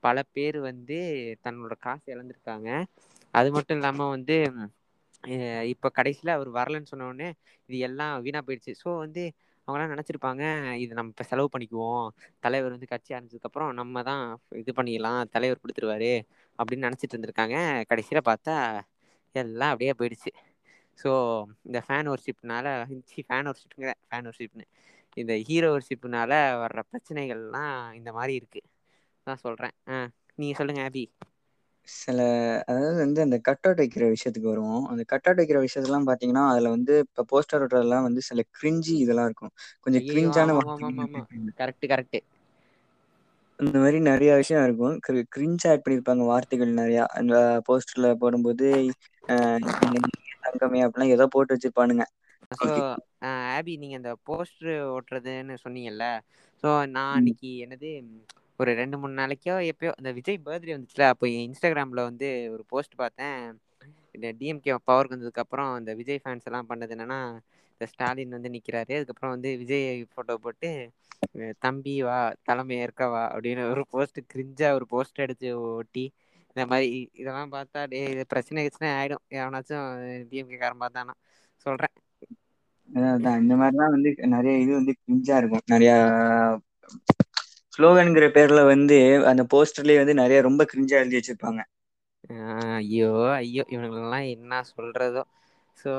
பல 0.04 0.18
பேர் 0.36 0.58
வந்து 0.70 0.98
தன்னோட 1.46 1.74
காசு 1.86 2.06
இழந்திருக்காங்க. 2.16 2.70
அது 3.34 3.50
மட்டும் 3.56 3.78
இல்லாமல் 3.80 4.14
வந்து 4.16 4.36
இப்போ 5.72 5.88
கடைசியில் 5.98 6.36
அவர் 6.36 6.50
வரலன்னு 6.58 6.92
சொன்னோடனே 6.94 7.30
இது 7.70 7.78
எல்லாம் 7.88 8.14
வீணாக 8.26 8.44
போயிடுச்சு. 8.48 8.74
ஸோ 8.84 8.90
வந்து 9.06 9.24
அவங்களாம் 9.68 9.94
நினச்சிருப்பாங்க 9.94 10.44
இது 10.84 10.92
நம்ம 10.98 11.12
இப்போ 11.14 11.26
செலவு 11.32 11.50
பண்ணிக்குவோம். 11.54 12.06
தலைவர் 12.46 12.76
வந்து 12.76 12.92
கட்சி 12.94 13.12
ஆரம்பிச்சதுக்கப்புறம் 13.16 13.72
நம்ம 13.80 14.04
தான் 14.10 14.24
இது 14.62 14.72
பண்ணிக்கலாம் 14.78 15.22
தலைவர் 15.36 15.62
கொடுத்துருவாரு 15.64 16.12
அப்படின்னு 16.60 16.88
நினச்சிட்டு 16.88 17.16
இருந்திருக்காங்க. 17.16 17.58
கடைசியில் 17.92 18.28
பார்த்தா 18.30 18.56
எல்லாம் 19.36 19.72
அப்படியே 19.74 19.94
போயிடுச்சு. 20.00 20.32
ஸோ 20.98 21.12
இந்த 21.66 21.80
ஃபேன் 21.86 22.10
ஒர்ஷிப்னால 22.12 22.68
ஃபேன் 23.22 23.50
ஒர்ஷிப்புங்கிற 23.52 23.94
ஃபேன் 24.06 24.28
ஒர்ஷிப்னு 24.30 24.66
இந்த 25.18 25.34
ஹீரோ 25.48 25.70
ஒர்ஷிப்னால 25.76 26.32
வர்ற 26.62 26.80
பிரச்சனைகள்லாம் 26.90 27.70
இந்த 28.00 28.10
மாதிரி 28.14 28.34
இருக்கு. 28.40 28.62
தான் 29.28 29.42
சொல்கிறேன் 29.42 29.76
ஆ 29.88 29.98
நீங்கள் 30.38 30.60
சொல்லுங்கள் 30.60 30.88
ஆபி 30.88 31.04
சில 31.88 32.18
அதாவது 32.68 32.98
வந்து 33.00 33.20
அந்த 33.24 33.38
கட் 33.48 33.66
அவுட் 33.66 33.82
வைக்கிற 33.82 34.06
விஷயத்துக்கு 34.10 34.52
வருவோம். 34.52 34.84
அந்த 34.92 35.04
கட் 35.12 35.28
அவுட் 35.28 35.42
வைக்கிற 35.42 35.60
விஷயத்தெல்லாம் 35.64 36.08
பாத்தீங்கன்னா 36.10 36.44
அதுல 36.52 36.72
வந்து 36.76 36.94
இப்ப 37.06 37.26
போஸ்டர் 37.32 37.64
ஓட்டுறதுலாம் 37.66 38.08
வந்து 38.08 38.24
சில 38.30 38.44
கிரிஞ்சி 38.58 38.96
இதெல்லாம் 39.04 39.30
இருக்கும். 39.30 39.54
கொஞ்சம் 39.86 40.06
கிரிஞ்சான 40.10 40.58
கரெக்ட் 41.60 41.88
கரெக்ட் 41.88 42.18
இந்த 43.60 43.78
மாதிரி 43.80 44.00
நிறைய 44.04 44.32
விஷயம் 44.36 44.66
இருக்கும். 44.66 44.96
கிரிஞ்ச் 45.32 45.66
ஆட் 45.70 45.84
பண்ணிருப்பாங்க 45.84 46.24
வார்த்தைகள் 46.30 46.72
நிறைய. 46.80 47.00
அந்த 47.20 47.36
போஸ்டர்ல 47.68 48.10
போடும்போது 48.20 48.68
தங்கமே 50.48 50.82
அப்படிலாம் 50.86 51.16
ஏதோ 51.16 51.26
போட்டு 51.34 51.56
வச்சிருப்பானுங்க. 51.56 52.06
ஸோ 52.52 52.68
ஆபி 53.52 53.74
நீங்க 53.78 53.96
இந்த 54.00 54.12
போஸ்டர் 54.28 54.74
ஓட்டுறதுன்னு 54.96 55.56
சொன்னீங்கல்ல. 55.66 56.06
ஸோ 56.64 56.68
நான் 56.94 57.16
அன்னைக்கு 57.18 57.50
என்னது 57.66 57.90
ஒரு 58.60 58.72
ரெண்டு 58.80 58.98
மூணு 59.00 59.14
நாளைக்கோ 59.16 59.56
எப்பயோ 59.72 59.92
இந்த 60.00 60.12
விஜய் 60.18 60.44
பர்த்டே 60.46 60.76
வந்துச்சுல 60.76 61.06
அப்போ 61.12 61.26
இன்ஸ்டாகிராமில் 61.42 62.08
வந்து 62.10 62.28
ஒரு 62.54 62.64
போஸ்ட் 62.72 62.96
பார்த்தேன். 63.02 63.40
இந்த 64.16 64.28
டிஎம்கே 64.40 64.74
பவருக்கு 64.82 65.16
வந்ததுக்கப்புறம் 65.16 65.72
இந்த 65.80 65.92
விஜய் 66.00 66.22
ஃபேன்ஸ் 66.24 66.48
எல்லாம் 66.50 66.70
பண்ணது 66.70 66.96
என்னன்னா 66.96 67.20
இந்த 67.74 67.88
ஸ்டாலின் 67.92 68.36
வந்து 68.36 68.54
நிற்கிறாரு 68.54 68.94
அதுக்கப்புறம் 68.98 69.34
வந்து 69.36 69.50
விஜய் 69.62 69.84
ஃபோட்டோ 70.12 70.36
போட்டு 70.46 70.70
தம்பி 71.64 71.94
வா 72.02 72.18
தலைமை 72.42 72.76
ஏற்கவா 72.84 73.24
அப்படின்னு 73.34 73.64
ஒரு 73.74 73.84
போஸ்ட் 73.94 74.20
கிரிஞ்சா 74.32 74.70
ஒரு 74.78 74.86
போஸ்ட் 74.94 75.24
எடுத்து 75.26 75.50
ஓட்டி 75.70 76.06
இந்த 76.58 76.66
மாதிரி 76.72 76.88
இதெல்லாம் 77.22 77.52
பார்த்தா 77.56 77.80
டே 77.92 78.00
இது 78.14 78.24
பிரச்சனை 78.32 78.62
பிரச்சனை 78.66 78.88
ஆயிடும். 79.00 79.24
எவனாச்சும் 79.40 79.84
டிஎம்கே 80.30 80.58
காரன் 80.62 80.82
பார்த்தானா? 80.84 81.14
சொல்றேன். 81.66 81.94
அதான் 82.90 83.40
இந்த 83.44 83.54
மாதிரிலாம் 83.60 83.94
வந்து 83.96 84.10
நிறைய 84.36 84.54
இது 84.64 84.72
வந்து 84.80 84.94
கிரிஞ்சா 85.02 85.36
இருக்கும். 85.42 85.64
நிறைய 85.74 85.92
ஸ்லோகன்கிற 87.76 88.28
பேர்ல 88.38 88.62
வந்து 88.74 88.98
அந்த 89.32 89.44
போஸ்டர்லயே 89.54 90.00
வந்து 90.02 90.16
நிறைய 90.22 90.40
ரொம்ப 90.48 90.62
கிரிஞ்சா 90.72 91.00
எழுதி 91.02 91.18
வச்சிருப்பாங்க. 91.20 91.62
ஐயோ 92.80 93.12
ஐயோ 93.40 93.64
இவனுங்கெல்லாம் 93.74 94.28
என்ன 94.36 94.62
சொல்றதோ. 94.74 95.24
ஸோ 95.78 95.90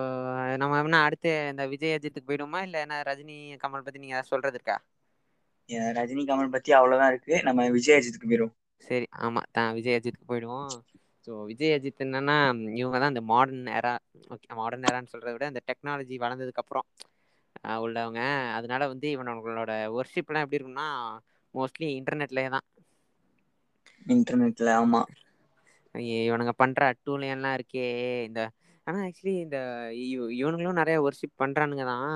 நம்ம 0.62 0.78
என்ன 0.84 1.00
அடுத்து 1.08 1.32
இந்த 1.52 1.64
விஜய் 1.74 1.96
அஜித்துக்கு 1.96 2.30
போயிடுமா 2.30 2.60
இல்லை 2.68 2.78
என்ன 2.86 2.96
ரஜினி 3.10 3.36
கமல் 3.64 3.86
பத்தி 3.86 4.04
நீங்க 4.04 4.22
சொல்றது 4.32 4.58
இருக்கா 4.58 4.78
ரஜினி 5.98 6.22
கமல் 6.28 6.52
பத்தி 6.54 6.70
அவ்வளவுதான் 6.78 7.10
இருக்கு. 7.12 7.34
நம்ம 7.48 7.66
விஜய் 7.76 7.96
அஜித்துக்கு 7.98 8.30
போயிடும் 8.30 8.54
சரி 8.82 9.06
ஆமா 9.20 9.40
தான் 9.52 9.74
விஜய் 9.76 9.96
அஜித்துக்கு 9.96 10.30
போயிடுவோம். 10.30 10.72
ஸோ 11.26 11.32
விஜய் 11.50 11.74
அஜித் 11.74 12.02
என்னன்னா 12.04 12.36
இவங்க 12.78 12.96
தான் 12.98 13.12
இந்த 13.12 13.22
மாடர்ன் 13.30 13.68
ஏரா 13.74 13.92
ஓகே 14.34 14.48
மாடர்ன் 14.58 14.86
ஏரான்னு 14.88 15.12
சொல்றத 15.12 15.34
விட 15.34 15.46
இந்த 15.52 15.62
டெக்னாலஜி 15.68 16.16
வளர்ந்ததுக்கு 16.24 16.62
அப்புறம் 16.62 16.86
உள்ளவங்க. 17.82 18.20
அதனால 18.56 18.82
வந்து 18.92 19.08
இவனோட 19.14 19.70
ஒர்ஷிப்லாம் 19.96 20.44
எப்படி 20.44 20.58
இருக்கும்னா 20.58 20.88
மோஸ்ட்லி 21.54 21.88
இன்டர்நெட்லயே 21.98 22.50
தான். 22.50 22.66
இன்டர்நெட்ல 24.06 24.68
ஆமா. 24.78 25.02
இவனுங்க 26.20 26.52
பண்ற 26.60 26.80
அட்டூழியம்லாம் 26.90 27.56
இருக்கே 27.58 27.86
இந்த 28.26 28.40
ஆனா 28.86 28.98
ஆக்சுவலி 29.06 29.34
இந்த 29.40 29.58
இவனுங்களும் 30.36 30.80
நிறைய 30.80 30.98
ஒர்ஷிப் 31.06 31.40
பண்றானுங்க 31.40 31.84
தான் 31.90 32.12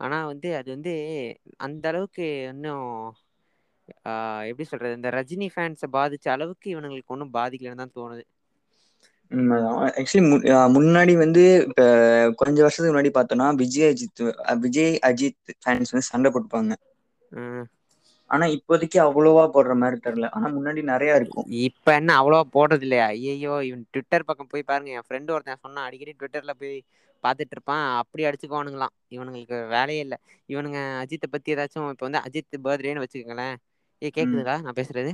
ஆனா 0.00 0.18
வந்து 0.30 0.48
அது 0.58 0.68
வந்து 0.74 0.92
அந்த 1.66 1.84
அளவுக்கு 1.90 2.24
இன்னும் 2.52 2.86
எப்படி 4.48 4.66
சொல்றது? 4.66 4.98
இந்த 4.98 5.10
ரஜினி 5.16 5.48
ஃபேன்ஸை 5.52 5.88
பாதிச்ச 5.94 6.26
அளவுக்கு 6.34 6.66
இவனுங்களுக்கு 6.74 7.14
ஒன்றும் 7.14 7.34
பாதிக்கலன்னு 7.34 7.82
தான் 7.82 7.96
தோணுது. 7.96 8.24
ஆக்சுவலி 9.98 10.22
முன்னாடி 10.76 11.12
வந்து 11.20 11.42
இப்ப 11.66 11.82
கொஞ்ச 12.40 12.56
வருஷத்துக்கு 12.58 12.92
முன்னாடி 12.92 13.12
பாத்தோனா 13.14 13.48
விஜய் 13.60 13.88
அஜித் 13.90 14.22
விஜய் 14.62 14.92
அஜித் 15.08 15.40
ஃபேன்ஸ் 15.58 15.92
வந்து 15.92 16.10
சண்ட 16.10 16.28
போட்டுப்பாங்க. 16.30 16.72
ஆனா 18.30 18.46
இப்போதைக்கு 18.56 18.98
அவ்வளவா 19.04 19.44
போடுற 19.52 19.74
மாரி 19.78 19.98
தெர்ல 20.00 20.30
ஆனா 20.32 20.46
முன்னாடி 20.54 20.80
நெறைய 20.90 21.12
இருக்கு 21.14 21.44
இப்ப 21.66 21.92
என்ன 21.94 22.10
அவ்வளவா 22.18 22.42
போடுறது 22.54 22.84
இல்லையா 22.86 23.04
ஐய்யய்யோ 23.12 23.54
இவன் 23.66 23.84
ட்விட்டர் 23.88 24.26
பக்கம் 24.28 24.50
போய் 24.50 24.64
பாருங்க. 24.64 24.90
என் 24.92 25.06
ஃப்ரெண்டு 25.06 25.34
ஒருத்தன் 25.34 25.62
சொன்னா 25.62 25.80
அடிக்கடி 25.86 26.12
ட்விட்டர்ல 26.14 26.52
போய் 26.60 26.74
பாத்துட்டு 27.24 27.54
இருப்பான். 27.56 27.84
அப்படி 28.00 28.22
அடிச்சுக்குவானுங்களா 28.26 28.88
இவனுங்களுக்கு 29.10 29.58
வேலையே 29.72 30.02
இல்ல. 30.06 30.16
இவனுங்க 30.48 30.80
அஜித்த 31.02 31.28
பத்தி 31.28 31.54
ஏதாச்சும் 31.54 31.90
இப்ப 31.94 32.06
வந்து 32.08 32.22
அஜித் 32.26 32.58
பர்த்டேன்னு 32.66 33.04
வச்சுக்கங்களேன். 33.04 33.56
ஏ 34.02 34.08
ம். 34.20 34.44
கேக்குதுங்களா 34.44 34.56
நா 34.64 34.72
பேசுறது. 34.78 35.12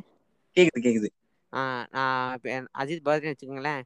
கேக்குது 0.56 0.80
கேக்குது. 0.82 1.08
ஆ 1.52 1.60
அஜித் 2.80 3.04
பர்த்டே 3.06 3.30
வச்சுக்கோங்களேன் 3.30 3.82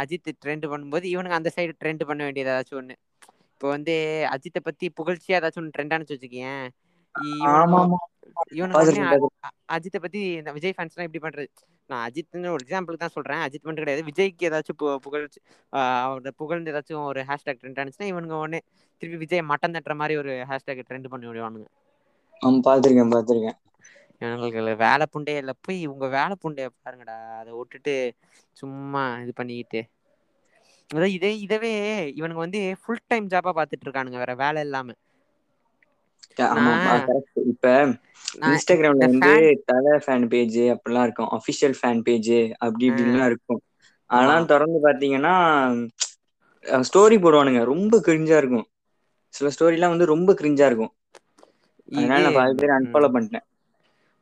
அஜித் 0.00 0.30
ட்ரெண்ட் 0.42 0.66
பண்ணும்போது 0.72 1.06
இவனுங்க 1.12 1.36
அந்த 1.38 1.50
சைடு 1.56 1.74
ட்ரெண்ட் 1.80 2.08
பண்ண 2.08 2.20
வேண்டியது 2.24 2.52
ஏதாச்சும் 2.52 2.80
ஒண்ணு. 2.80 2.94
இப்ப 3.52 3.66
வந்து 3.70 3.94
அஜித்த 4.34 4.58
பத்தி 4.64 4.86
புகழ்ச்சியா 4.98 5.38
ஏதாச்சும் 5.38 5.62
ஒன்னு 5.62 5.74
ட்ரெண்ட் 5.74 5.94
ஆனுச்சு 5.96 6.14
வச்சுக்கயேன் 6.16 6.64
இவனுங்க 7.40 7.74
ஆமா 7.74 7.80
ஆமா. 7.82 7.98
இவனுங்க 8.52 8.80
உடனே 8.82 9.02
பாத்துருக்கேன் 9.02 9.10
பாத்துருக்கேன் 9.12 9.54
அஜித்த 9.74 9.98
பத்தி 10.04 10.20
இந்த 10.38 10.50
விஜய் 10.56 10.74
ஃபேன்ஸ்லாம் 10.76 11.06
இப்படி 11.08 11.22
பண்றது? 11.24 11.48
நான் 11.90 12.02
அஜித்ன்னு 12.06 12.52
ஒரு 12.54 12.62
எக்ஸாம்பிளுக்கு 12.64 13.04
தான் 13.04 13.14
சொல்றேன். 13.16 13.40
அஜித் 13.44 13.62
மட்டும் 13.62 13.84
கிடையாது 13.84 14.04
விஜய்க்கு 14.08 14.46
ஏதாச்சும் 14.48 14.78
புகழ்ச்சி 15.04 15.40
ஆ 15.72 15.80
புகழ்ந்து 16.40 16.72
ஏதாச்சும் 16.72 17.04
ஒரு 17.10 17.22
ஹேஷ்டாக் 17.30 17.60
ட்ரெண்ட் 17.60 17.80
ஆனுச்சுன்னா 17.82 18.10
இவனுங்க 18.12 18.36
உடனே 18.40 18.60
திருப்பி 19.02 19.18
விஜய் 19.24 19.42
மட்டம் 19.50 19.74
தட்டுற 19.76 19.96
மாதிரி 19.96 20.16
ஒரு 20.16 20.34
ஹேஷ்டாக் 20.50 20.86
ட்ரெண்ட் 20.88 21.12
பண்ணி 21.12 21.28
விடுவானுங்க. 21.30 21.68
பாத்திருக்கேன் 22.62 23.12
பாத்திருக்கேன். 23.12 23.58
இவனுங்களுக்கு 24.22 24.62
வேலை 24.82 25.04
புண்டையே 25.12 25.40
இல்ல. 25.42 25.52
போய் 25.60 25.80
உங்க 25.86 26.06
வேலை 26.14 26.34
புண்டைய 26.38 26.66
பாருங்கடா. 26.76 27.16
அத 27.40 27.48
வுட்டுட்டு 27.56 27.94
சும்மா 28.56 29.02
இது 29.24 29.32
பண்ணிக்கிட்டு. 29.34 29.82
அத 30.90 31.06
இதே 31.14 31.30
இதவே 31.44 31.72
இவனுங்க 32.18 32.42
வந்து 32.42 32.60
ஃபுல் 32.80 33.06
டைம் 33.06 33.30
ஜாபா 33.32 33.52
பாத்துட்டு 33.54 33.86
இருக்கானுங்க. 33.86 34.18
வேற 34.18 34.34
வேலை 34.42 34.62
இல்லாம. 34.62 34.88
இப்ப 37.52 37.66
இன்ஸ்டாகிராம்ல 38.46 39.06
வந்து 39.06 39.32
தல 39.68 39.86
ஃபேன் 40.04 40.26
பேஜ் 40.28 40.60
அப்படில்லாம் 40.74 41.06
இருக்கும். 41.08 41.30
அஃபிஷியல் 41.38 41.76
ஃபேன் 41.78 42.02
பேஜ் 42.02 42.32
அப்படி 42.58 42.84
இப்படின்ல்லாம் 42.90 43.28
இருக்கும். 43.30 43.60
அதல்லாம் 44.10 44.46
திறந்து 44.46 44.78
பாத்தீங்கன்னா 44.86 45.34
ஸ்டோரி 46.84 47.16
போடுவானுங்க. 47.20 47.62
ரொம்ப 47.72 47.94
கிரிஞ்சா 48.04 48.36
இருக்கும். 48.38 48.66
சில 49.34 49.48
ஸ்டோரி 49.54 49.76
எல்லாம் 49.76 49.94
வந்து 49.94 50.12
ரொம்ப 50.12 50.30
கிரிஞ்சா 50.34 50.66
இருக்கும். 50.66 50.92
அதனால 51.92 52.20
நான் 52.20 52.36
பாதி 52.36 52.54
பேர் 52.58 52.76
அன்ஃபாலோ 52.76 53.08
பண்ணிட்டேன். 53.12 53.46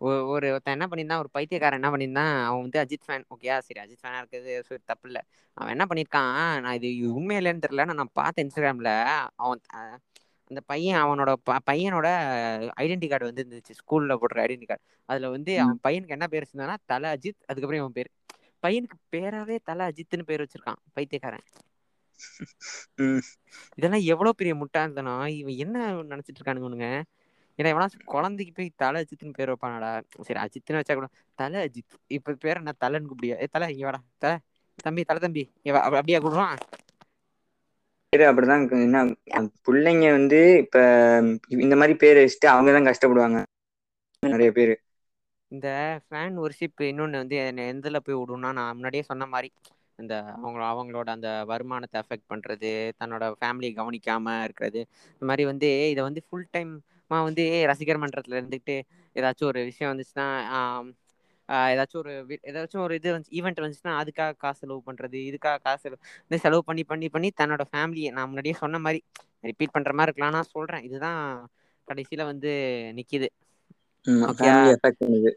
ஒரு 0.01 0.47
ஒருத்தன் 0.49 0.77
என்ன 0.77 0.87
பண்ணியிருந்தான் 0.87 1.23
ஒரு 1.23 1.31
பைத்தியக்காரன் 1.37 1.79
என்ன 1.81 1.91
பண்ணியிருந்தான் 1.93 2.33
அவன் 2.47 2.63
வந்து 2.63 2.81
அஜித் 2.83 3.07
ஃபேன். 3.07 3.25
ஓகே 3.35 3.49
சரி 3.67 3.81
அஜித் 3.83 4.03
ஃபேனா 4.03 4.21
இருக்கிறது 4.23 4.53
தப்பு 4.91 5.09
இல்ல 5.11 5.21
அவன் 5.57 5.73
என்ன 5.75 5.87
பண்ணிருக்கான் 5.91 6.33
நான் 6.65 6.77
இது 6.81 6.89
உண்மையா 7.19 7.41
இல்லையான்னு 7.41 7.65
தெரியல 7.67 7.87
நான் 7.93 8.17
பார்த்தேன் 8.21 8.45
இன்ஸ்டாகிராம்ல 8.47 8.93
அவன் 9.39 9.63
அந்த 10.51 10.61
பையன் 10.71 11.01
அவனோட 11.03 11.31
பையனோட 11.69 12.07
ஐடென்டி 12.81 13.09
கார்டு 13.09 13.29
வந்து 13.29 13.43
இருந்துச்சு 13.45 13.77
ஸ்கூல்ல 13.81 14.15
போடுற 14.21 14.39
ஐடென்டி 14.45 14.67
கார்டு. 14.67 14.83
அதுல 15.09 15.29
வந்து. 15.37 15.53
அவன் 15.65 15.81
பையனுக்கு 15.87 16.17
என்ன 16.17 16.29
பேர் 16.29 16.45
வச்சிருந்தானா 16.45 16.77
தல 16.87 17.13
அஜித் 17.17 17.41
அதுக்கப்புறம் 17.49 17.83
இவன் 17.83 17.97
பேர். 17.99 18.11
பையனுக்கு 18.63 18.99
பேராவே 19.13 19.57
தல 19.65 19.89
அஜித்னு 19.91 20.29
பேர் 20.31 20.45
வச்சிருக்கான் 20.45 20.81
பைத்தியக்காரன். 20.97 21.47
இதெல்லாம் 23.79 24.05
எவ்வளவு 24.13 24.39
பெரிய 24.39 24.55
முட்டாள்தனா 24.61 25.13
இவன் 25.37 25.61
என்ன 25.65 25.77
நினைச்சிட்டு 26.11 26.39
இருக்கானுங்க 26.41 26.89
ஏன்னா 27.61 27.71
எவனாச்சும் 27.73 28.05
குழந்தைக்கு 28.07 28.53
போய் 28.53 28.71
தலை 28.77 28.99
அஜித்னு 29.03 29.33
பேர் 29.33 29.51
வைப்பானடா. 29.51 29.91
சரி 30.21 30.39
அஜித்னு 30.41 30.79
வச்சா 30.79 30.95
கூட 30.95 31.09
தலை 31.39 31.59
அஜித். 31.67 31.87
இப்ப 32.11 32.37
பேர் 32.39 32.57
என்ன? 32.57 32.75
தலைன்னு 32.81 33.11
கூப்பிடியா 33.11 33.37
ஏ 33.39 33.49
தலை 33.51 33.69
இங்க 33.73 33.87
வாடா. 33.87 34.01
தலை 34.19 34.37
தம்பி 34.79 35.03
தலை 35.05 35.21
தம்பி. 35.21 35.45
அப்படியா 35.91 36.21
கூடுவான் 36.21 36.61
பேரு 38.13 38.25
அப்படிதான் 38.27 38.65
என்ன 38.79 39.03
பிள்ளைங்க 39.65 40.07
வந்து 40.13 40.41
இப்ப 40.59 40.77
இந்த 41.59 41.75
மாதிரி 41.77 41.97
பேர் 41.97 42.21
வச்சுட்டு 42.21 42.49
அவங்கதான் 42.53 42.89
கஷ்டப்படுவாங்க. 42.89 43.41
நிறைய 44.23 44.51
பேரு. 44.53 44.75
இந்த 45.51 45.69
ஃபேன் 46.05 46.37
ஒர்ஷிப் 46.41 46.83
இன்னொன்னு 46.85 47.21
வந்து 47.23 47.37
எந்தல 47.67 47.99
போய் 47.99 48.19
விடும்னா 48.19 48.51
நான் 48.53 48.75
முன்னாடியே 48.75 49.03
சொன்ன 49.03 49.27
மாதிரி 49.27 49.49
இந்த 49.99 50.15
அவங்க 50.37 50.61
அவங்களோட 50.71 51.09
அந்த 51.09 51.31
வருமானத்தை 51.45 51.99
அஃபெக்ட் 52.03 52.31
பண்றது 52.31 52.71
தன்னோட 53.01 53.25
ஃபேமிலியை 53.41 53.73
கவனிக்காம 53.77 54.37
இருக்கிறது 54.45 54.81
இந்த 55.13 55.27
மாதிரி 55.27 55.45
வந்து 55.45 55.71
இதை 55.91 56.03
வந்து 56.03 56.23
ஃபுல் 56.27 56.49
டைம்மா 57.11 57.29
வந்து 57.29 57.43
ரசிகர் 57.71 58.03
மன்றத்துல 58.03 58.39
இருந்துட்டு 58.41 58.77
ஏதாச்சும் 59.17 59.51
ஒரு 59.51 59.61
விஷயம் 59.71 59.93
வந்துச்சுன்னா 59.93 60.27
ஏதாச்சும் 61.69 62.01
ஒரு 62.03 62.13
ஏதாச்சும் 62.49 62.83
ஒரு 62.83 62.95
இது 62.99 63.09
ஈவெண்ட் 63.39 63.63
வந்துச்சுன்னா 63.63 63.95
அதுக்காக 64.03 64.37
காசு 64.37 64.61
செலவு 64.61 64.81
பண்றது 64.89 65.19
இதுக்காக 65.31 65.57
காசு 65.61 65.83
செலவு 65.85 65.99
செலவு 66.45 66.63
பண்ணி 66.69 66.83
பண்ணி 66.85 67.09
பண்ணி 67.09 67.31
தன்னோட 67.35 67.65
ஃபேமிலியை 67.71 68.11
நான் 68.17 68.29
முன்னாடியே 68.31 68.57
சொன்ன 68.63 68.81
மாதிரி 68.81 69.01
ரிப்பீட் 69.45 69.75
பண்ற 69.77 69.93
மாதிரி 69.93 70.11
இருக்கலாம் 70.11 70.37
நான் 70.37 70.53
சொல்றேன். 70.55 70.85
இதுதான் 70.89 71.21
கடைசியில 71.89 72.25
வந்து 72.31 72.51
நிக்குது. 72.99 73.29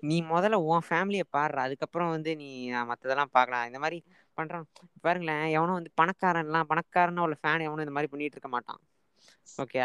நீ 0.07 0.15
முதல்ல 0.31 0.55
உன் 0.67 0.85
ஃபேமிலிய 0.87 1.23
பாடுற 1.33 1.57
அதுக்கப்புறம் 1.65 2.11
வந்து 2.13 2.31
நீ 2.39 2.47
மத்ததெல்லாம் 2.89 3.33
பாக்கலாம் 3.35 3.67
இந்த 3.69 3.79
மாதிரி 3.83 3.97
பண்றான் 4.37 4.65
பாருங்களேன் 5.05 5.45
எவனும் 5.55 5.77
வந்து 5.79 5.91
பணக்காரன் 5.99 6.47
எல்லாம் 6.47 6.69
பணக்காரனா 6.71 7.23
உள்ள 7.25 7.37
ஃபேன் 7.41 7.65
எவனும் 7.67 7.85
இந்த 7.85 7.95
மாதிரி 7.97 8.11
பண்ணிட்டு 8.13 8.37
இருக்க 8.37 8.51
மாட்டான். 8.55 8.81
ஓகே 9.57 9.81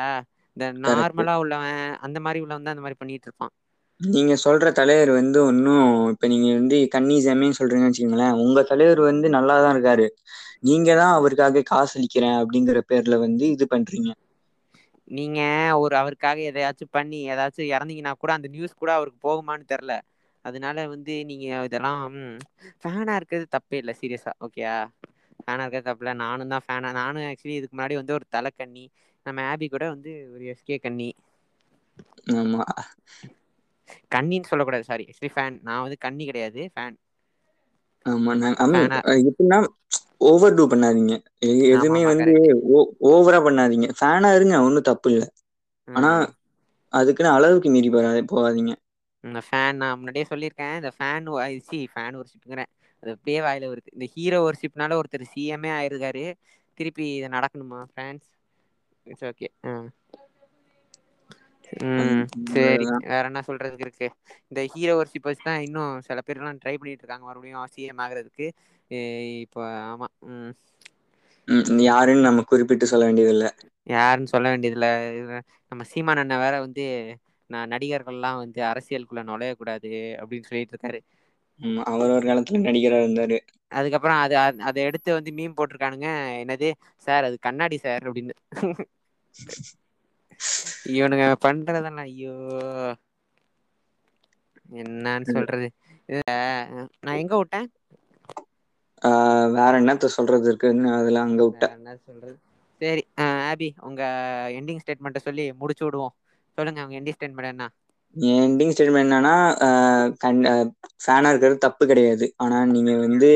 இந்த 0.59 0.93
நார்மலா 0.93 1.35
உள்ளவன் 1.43 1.77
அந்த 2.07 2.19
மாதிரி 2.21 2.43
உள்ளவன் 2.45 2.67
தான் 2.67 2.77
இந்த 2.77 2.85
மாதிரி 2.85 3.01
பண்ணிட்டு 3.01 3.29
இருப்பான் 3.29 3.55
நீங்க 4.01 4.35
சொல்ற 4.43 4.67
தலைவர் 4.75 5.11
வந்து 5.15 5.39
ஒன்னும் 5.45 5.83
இப்ப 6.13 6.29
நீங்க 6.33 6.49
வந்து 6.55 6.77
கன்னி 6.93 7.17
ஜமீன் 7.25 7.57
சொல்றீங்கன்னு 7.57 7.91
வச்சுக்கீங்களேன் 7.91 8.39
உங்க 8.43 8.63
தலைவர் 8.67 9.03
வந்து 9.05 9.29
நல்லாதான் 9.35 9.75
இருக்காரு. 9.75 10.07
நீங்க 10.65 10.89
தான் 10.97 11.17
அவருக்காக 11.17 11.65
காசு 11.69 11.95
அளிக்கிறேன் 11.99 12.39
அப்படிங்கிற 12.41 12.81
பேர்ல 12.89 13.19
வந்து 13.25 13.47
இது 13.55 13.67
பண்றீங்க. 13.69 14.09
நீங்க 15.11 15.41
ஒரு 15.83 15.95
அவருக்காக 16.01 16.39
எதையாச்சும் 16.49 16.95
பண்ணி 16.95 17.19
ஏதாச்சும் 17.31 17.71
இறந்தீங்கன்னா 17.71 18.13
கூட 18.19 18.33
அந்த 18.37 18.49
நியூஸ் 18.55 18.75
கூட 18.77 18.91
அவருக்கு 18.97 19.21
போகுமான்னு 19.25 19.71
தெரில 19.71 19.95
அதனால 20.45 20.87
வந்து 20.93 21.15
நீங்க 21.29 21.47
இதெல்லாம் 21.69 22.03
ஃபேனா 22.81 23.15
இருக்கிறது 23.19 23.47
தப்பே 23.55 23.79
இல்லை 23.81 23.95
சீரியஸா 23.99 24.33
ஓகேயா 24.47 24.77
ஃபேனா 25.39 25.63
இருக்கிறது 25.63 25.89
தப்பில்ல 25.89 26.13
நானும் 26.23 26.53
தான் 26.53 26.65
ஃபேனா 26.65 26.91
நானும் 26.99 27.27
ஆக்சுவலி 27.29 27.57
இதுக்கு 27.59 27.77
முன்னாடி 27.77 27.97
வந்து 28.01 28.17
ஒரு 28.19 28.27
தலைக்கண்ணி 28.31 28.85
நம்ம 29.29 29.47
ஆபி 29.51 29.69
கூட 29.71 29.85
வந்து 29.93 30.13
ஒரு 30.35 30.45
எஸ்கே 30.53 30.79
கண்ணி. 30.81 31.11
ஆமா. 32.35 32.63
கண்ணின்னு 34.13 34.51
சொல்லக்கூடாது 34.51 34.89
சாரி 34.89 35.07
ஆக்சுவலி 35.09 35.33
ஃபேன் 35.35 35.59
நான் 35.63 35.85
வந்து 35.85 35.99
கண்ணி 36.05 36.25
கிடையாது 36.27 36.63
ஃபேன் 36.73 36.97
ஆமா 38.07 38.33
நான் 38.35 38.57
எப்படின்னா 39.23 39.59
ஓவர் 40.29 40.55
டூ 40.55 40.65
பண்ணாதீங்க. 40.71 41.15
எதுவுமே 41.73 42.03
வந்து 42.11 42.33
ஓவரா 43.11 43.41
பண்ணாதீங்க. 43.45 43.89
ஃபேனா 43.99 44.31
இருங்க 44.35 44.57
ஒன்னும் 44.63 44.89
தப்பு 44.89 45.11
இல்லை. 45.13 45.29
ஆனா 45.89 46.11
அதுக்குன்னு 46.93 47.35
அளவுக்கு 47.35 47.69
மீறி 47.71 47.91
போகாதீங்க. 48.29 48.73
இந்த 49.25 49.41
ஃபேன் 49.45 49.79
நான் 49.81 49.97
முன்னாடியே 49.99 50.27
சொல்லியிருக்கேன். 50.29 50.77
இந்த 50.79 50.91
ஃபேன் 50.95 51.27
சி 51.67 51.79
ஃபேன் 51.93 52.19
ஒர்ஷிப்புங்கிறேன் 52.21 52.71
அது 53.03 53.11
அப்படியே 53.15 53.41
வாயில 53.43 53.69
வருது. 53.71 53.89
இந்த 53.93 54.07
ஹீரோ 54.15 54.39
ஒர்ஷிப்னால 54.47 54.99
ஒருத்தர் 55.01 55.25
சிஎம்ஏ 55.33 55.73
ஆயிருக்காரு. 55.77 56.25
திருப்பி 56.79 57.07
இது 57.13 57.29
நடக்கணுமா 57.35 57.81
ஃப்ரான்ஸ் 57.91 58.27
இட்ஸ் 59.09 59.27
ஓகே 59.31 59.49
ம் 61.89 62.23
சரி. 62.51 62.87
வேற 63.09 63.25
என்ன 63.27 63.41
சொல்றதுக்கு 63.49 63.87
இருக்கு? 63.87 64.09
இந்த 64.49 64.61
ஹீரோ 64.73 64.95
ஒர்ஷிப் 64.99 65.29
வச்சு 65.29 65.43
தான் 65.43 65.65
இன்னும் 65.67 66.03
சில 66.07 66.21
பேர் 66.23 66.41
எல்லாம் 66.41 66.61
ட்ரை 66.61 66.75
பண்ணிட்டு 66.75 67.05
இருக்காங்க. 67.05 67.27
மறுபடியும் 67.29 67.73
சிஎம் 67.75 68.03
ஆகுறதுக்கு. 68.05 68.47
இப்போ 69.45 69.61
ஆமா. 69.87 70.09
ம். 70.29 70.53
யாருன்னு 71.87 72.27
நம்ம 72.27 72.45
குறிப்பிட்டு 72.49 72.91
சொல்ல 72.91 73.07
வேண்டியது 73.07 73.35
இல்ல 73.35 73.47
யாருன்னு 73.87 74.33
சொல்ல 74.33 74.47
வேண்டியதுல 74.53 74.87
நம்ம 75.73 75.83
சீமான் 75.91 76.21
அண்ணன் 76.21 76.43
வேற 76.43 76.55
வந்து 76.65 76.85
நான் 77.51 77.73
நடிகர்கள்லாம் 77.73 78.41
வந்து 78.43 78.61
அரசியலுக்குள்ள 78.71 79.23
நுழைய 79.27 79.53
கூடாது 79.57 79.91
அப்படின்னு 80.21 80.49
சொல்லிட்டு 80.49 80.75
இருக்காரு. 80.75 81.01
அவர் 81.89 82.15
ஒரு 82.15 82.27
காலத்துல 82.29 82.63
நடிகரா 82.65 82.99
இருந்தாரு. 83.03 83.39
அதுக்கப்புறம் 83.73 84.21
அது 84.21 84.35
அதை 84.69 84.81
எடுத்து 84.85 85.11
வந்து 85.13 85.31
மீன் 85.33 85.57
போட்டிருக்கானுங்க. 85.57 86.09
என்னது? 86.43 86.69
சார் 87.07 87.25
அது 87.25 87.37
கண்ணாடி 87.41 87.79
சார் 87.79 88.07
அப்படின்னு. 88.09 88.35
இவனுங்க 90.93 91.27
பண்றதெல்லாம் 91.45 92.01
ஐயோ. 92.07 92.35
என்னன்னு 94.81 95.27
சொல்றது? 95.31 95.67
நான் 96.99 97.21
எங்க 97.21 97.35
விட்டேன்? 97.39 97.69
வேற 99.57 99.73
என்னத்த 99.81 100.11
சொல்றது 100.15 100.47
இருக்குன்னு 100.51 100.91
அதெல்லாம் 100.95 101.29
அங்க 101.29 101.43
விட்டேன். 101.45 101.75
என்ன 101.77 101.97
சொல்றது? 102.01 102.37
சரி 102.81 103.03
ஆபி 103.25 103.69
உங்க 103.89 104.03
எண்டிங் 104.59 104.83
ஸ்டேட்மெண்ட்டை 104.83 105.23
சொல்லி 105.23 105.47
முடிச்சு 105.61 105.85
விடுவோம். 105.85 106.17
சொல்லுங்க 106.59 106.85
உங்க 106.85 106.99
எண்டிங் 106.99 107.19
ஸ்டேட்மெண்ட் 107.19 107.53
என்ன? 107.53 107.67
எண்டிங் 108.35 108.73
ஸ்டேட்மெண்ட் 108.73 109.07
என்னன்னா 109.07 109.35
ஃபேனா 110.99 111.31
இருக்கிறது 111.31 111.59
தப்பு 111.59 111.85
கிடையாது. 111.87 112.27
ஆனா 112.37 112.59
நீங்க 112.73 112.93
வந்து 112.99 113.31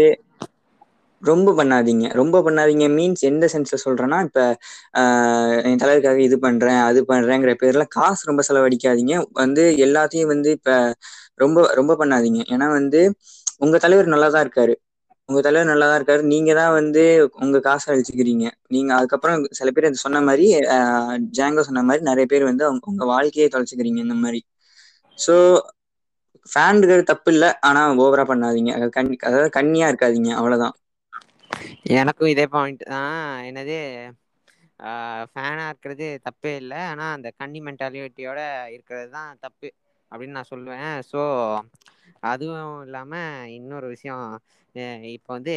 ரொம்ப 1.22 1.50
பண்ணாதீங்க. 1.56 2.06
ரொம்ப 2.20 2.36
பண்ணாதீங்க 2.42 2.86
மீன்ஸ் 2.94 3.22
எந்த 3.28 3.44
சென்ஸ்ல 3.52 3.76
சொல்றேன்னா 3.84 4.18
இப்ப 4.24 4.40
என் 5.64 5.80
தலைவருக்காக 5.82 6.20
இது 6.20 6.36
பண்றேன் 6.40 6.80
அது 6.82 7.00
பண்றேங்கிற 7.08 7.52
பேர்ல 7.58 7.84
காசு 7.90 8.28
ரொம்ப 8.30 8.44
செலவழிக்காதீங்க. 8.48 9.14
வந்து 9.34 9.64
எல்லாத்தையும் 9.86 10.32
வந்து 10.34 10.50
இப்ப 10.58 10.70
ரொம்ப 11.38 11.58
ரொம்ப 11.74 11.92
பண்ணாதீங்க. 12.00 12.40
ஏன்னா 12.50 12.68
வந்து 12.72 13.02
உங்க 13.60 13.76
தலைவர் 13.78 14.12
நல்லாதான் 14.14 14.44
இருக்காரு. 14.46 14.74
உங்க 15.28 15.40
தலைவர் 15.40 15.70
நல்லாதான் 15.70 15.98
இருக்காரு. 15.98 16.22
நீங்க 16.32 16.50
தான் 16.54 16.72
வந்து 16.78 17.02
உங்க 17.40 17.58
காசை 17.60 17.86
அழிச்சுக்கிறீங்க. 17.92 18.44
நீங்க 18.68 18.90
அதுக்கப்புறம் 18.98 19.38
சில 19.58 19.70
பேர் 19.72 20.02
சொன்ன 20.02 20.22
மாதிரி 20.22 20.46
ஜாங்கோ 21.38 21.64
சொன்ன 21.68 21.84
மாதிரி 21.84 22.02
நிறைய 22.10 22.26
பேர் 22.26 22.48
வந்து 22.50 22.66
அவங்க 22.68 22.90
உங்க 22.92 23.06
வாழ்க்கையை 23.12 23.48
தொலைச்சுக்கிறீங்க 23.50 24.00
இந்த 24.06 24.16
மாதிரி. 24.22 24.40
ஸோ 25.18 25.34
ஃபேன் 26.46 26.78
இருக்கிறது 26.78 27.04
தப்பு 27.10 27.30
இல்லை. 27.34 27.50
ஆனா 27.62 27.80
ஓவரா 28.00 28.24
பண்ணாதீங்க. 28.28 28.70
அதாவது 28.76 28.92
அதாவது 29.28 29.50
கண்ணியா 29.58 29.88
இருக்காதீங்க. 29.90 30.30
அவ்வளவுதான். 30.38 30.74
எனக்கும் 32.00 32.32
இதே 32.34 32.44
பாயிண்ட் 32.54 32.82
தான். 32.92 33.16
என்னது 33.48 33.76
ஃபேனாக 35.32 35.70
இருக்கிறது 35.72 36.06
தப்பே 36.26 36.52
இல்லை. 36.62 36.78
ஆனால் 36.92 37.14
அந்த 37.16 37.28
கன்னி 37.40 37.60
மென்டாலிட்டியோட 37.66 38.40
இருக்கிறது 38.74 39.08
தான் 39.16 39.30
தப்பு 39.44 39.68
அப்படின்னு 40.10 40.36
நான் 40.38 40.50
சொல்லுவேன். 40.52 40.90
ஸோ 41.10 41.20
அதுவும் 42.32 42.72
இல்லாமல் 42.86 43.46
இன்னொரு 43.58 43.86
விஷயம். 43.94 44.26
இப்போ 45.16 45.30
வந்து 45.36 45.54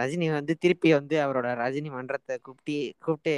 ரஜினி 0.00 0.26
வந்து 0.38 0.54
திருப்பி 0.64 0.90
வந்து 0.98 1.16
அவரோட 1.24 1.48
ரஜினி 1.62 1.90
மன்றத்தை 1.96 2.34
கூப்பிட்டு 2.46 2.76
கூப்பிட்டு 3.06 3.34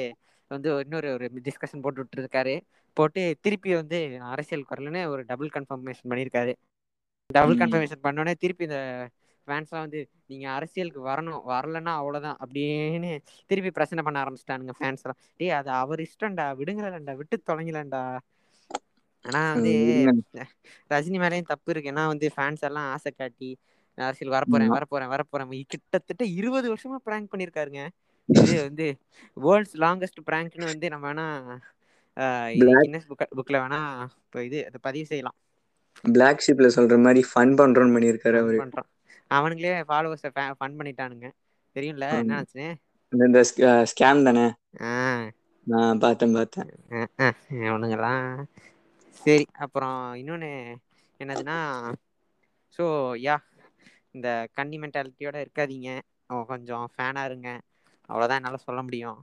வந்து 0.50 0.68
இன்னொரு 0.84 1.08
ஒரு 1.16 1.26
டிஸ்கஷன் 1.48 1.82
போட்டு 1.84 2.02
விட்டுருக்காரு. 2.02 2.54
போட்டு 2.96 3.22
திருப்பி 3.44 3.70
வந்து 3.80 3.98
அரசியல் 4.32 4.68
குரல்னு 4.70 5.02
ஒரு 5.12 5.22
டபுள் 5.30 5.50
கன்ஃபர்மேஷன் 5.56 6.10
பண்ணியிருக்காரு 6.12 6.52
டபுள். 7.30 7.58
கன்ஃபர்மேஷன் 7.62 8.04
பண்ணோடனே 8.06 8.34
திருப்பி 8.42 8.64
இந்த 8.68 8.78
ஃபேன்ஸ்லாம் 9.48 9.84
வந்து 9.86 10.00
நீங்க 10.30 10.46
அரசியலுக்கு 10.56 11.02
வரணும் 11.10 11.42
வரலன்னா 11.52 11.92
அவ்வளவுதான் 12.00 12.38
அப்படின்னு 12.44 13.10
திருப்பி 13.50 13.70
பிரச்சனை 13.78 14.02
பண்ண 14.06 14.22
ஆரம்பிச்சிட்டானுங்க 14.24 14.74
ஃபேன்ஸ் 14.80 15.04
எல்லாம். 15.04 15.20
டேய் 15.40 15.56
அது 15.60 15.70
அவர் 15.82 16.02
இஷ்டம்டா 16.06 16.46
விடுங்களேன்டா 16.60 17.14
விட்டு 17.20 17.38
தொலைங்களேன்டா 17.50 18.02
ஆனா 19.24 19.40
வந்து. 19.56 19.72
ரஜினி 20.92 21.18
மேலேயும் 21.22 21.50
தப்பு 21.52 21.70
இருக்கு. 21.72 21.90
ஏன்னா 21.92 22.04
வந்து 22.12 22.26
ஃபேன்ஸ் 22.34 22.64
எல்லாம் 22.68 22.88
ஆசை 22.94 23.10
காட்டி 23.12 23.50
அரசியல் 23.98 24.34
வரப்போறேன். 24.36 24.72
வரப்போறேன் 24.76 25.12
வரப்போறேன் 25.14 25.50
கிட்டத்தட்ட 25.74 26.24
இருபது 26.40 26.66
வருஷமா 26.72 26.98
பிராங்க் 27.06 27.32
பண்ணிருக்காருங்க. 27.32 27.82
இது 28.28 28.54
வந்து 28.68 28.86
வேர்ல்ட்ஸ் 29.36 29.76
லாங்கஸ்ட் 29.84 30.20
பிராங்க்னு 30.28 30.70
வந்து 30.72 30.86
நம்ம 30.94 31.06
வேணா 31.08 31.26
கின்னஸ் 32.82 33.08
புக் 33.10 33.24
புக்ல 33.38 33.56
வேணா 33.64 33.80
இப்போ 34.24 34.38
இது 34.48 34.58
அதை 34.68 34.78
பதிவு 34.88 35.08
செய்யலாம். 35.10 35.38
பிளாக் 36.04 36.42
ஷிப்ல 36.44 36.68
சொல்ற 36.76 36.96
மாதிரி 37.04 37.22
ஃபன் 37.30 37.54
பண்றோம்னு 37.60 37.94
பண்ணியிருக்காரு 37.96 38.38
fun 38.38 38.44
அவரு. 38.44 38.60
பண்றான் 38.60 38.88
அவனுங்களே 39.34 39.72
ஃபாலோவர்ஸை 39.88 40.30
ஃபன் 40.60 40.78
பண்ணிட்டானுங்க. 40.78 41.26
தெரியும்ல. 41.74 42.04
என்ன 42.18 42.42
ஆச்சுன்னு 42.42 42.74
இந்த- 43.12 43.84
ஸ்கேம் 43.92 44.22
தானே? 44.22 44.46
நான் 45.66 45.98
பார்த்தேன் 45.98 46.32
பார்த்தேன். 46.32 46.70
அவனுங்கெல்லாம் 47.50 48.44
சரி 49.10 49.44
அப்புறம் 49.58 50.14
இன்னொன்று 50.14 50.50
என்னதுன்னா 51.18 51.56
ஸோ 52.76 52.84
யா 53.26 53.36
இந்த 54.10 54.28
கன்னி 54.52 54.78
மென்டாலிட்டியோட 54.78 55.36
இருக்காதீங்க. 55.44 56.00
அவன் 56.26 56.46
கொஞ்சம் 56.46 56.90
ஃபேனாக 56.96 57.24
இருங்க. 57.24 57.48
அவ்வளோதான் 58.08 58.38
என்னால் 58.38 58.56
சொல்ல 58.56 58.82
முடியும். 58.82 59.18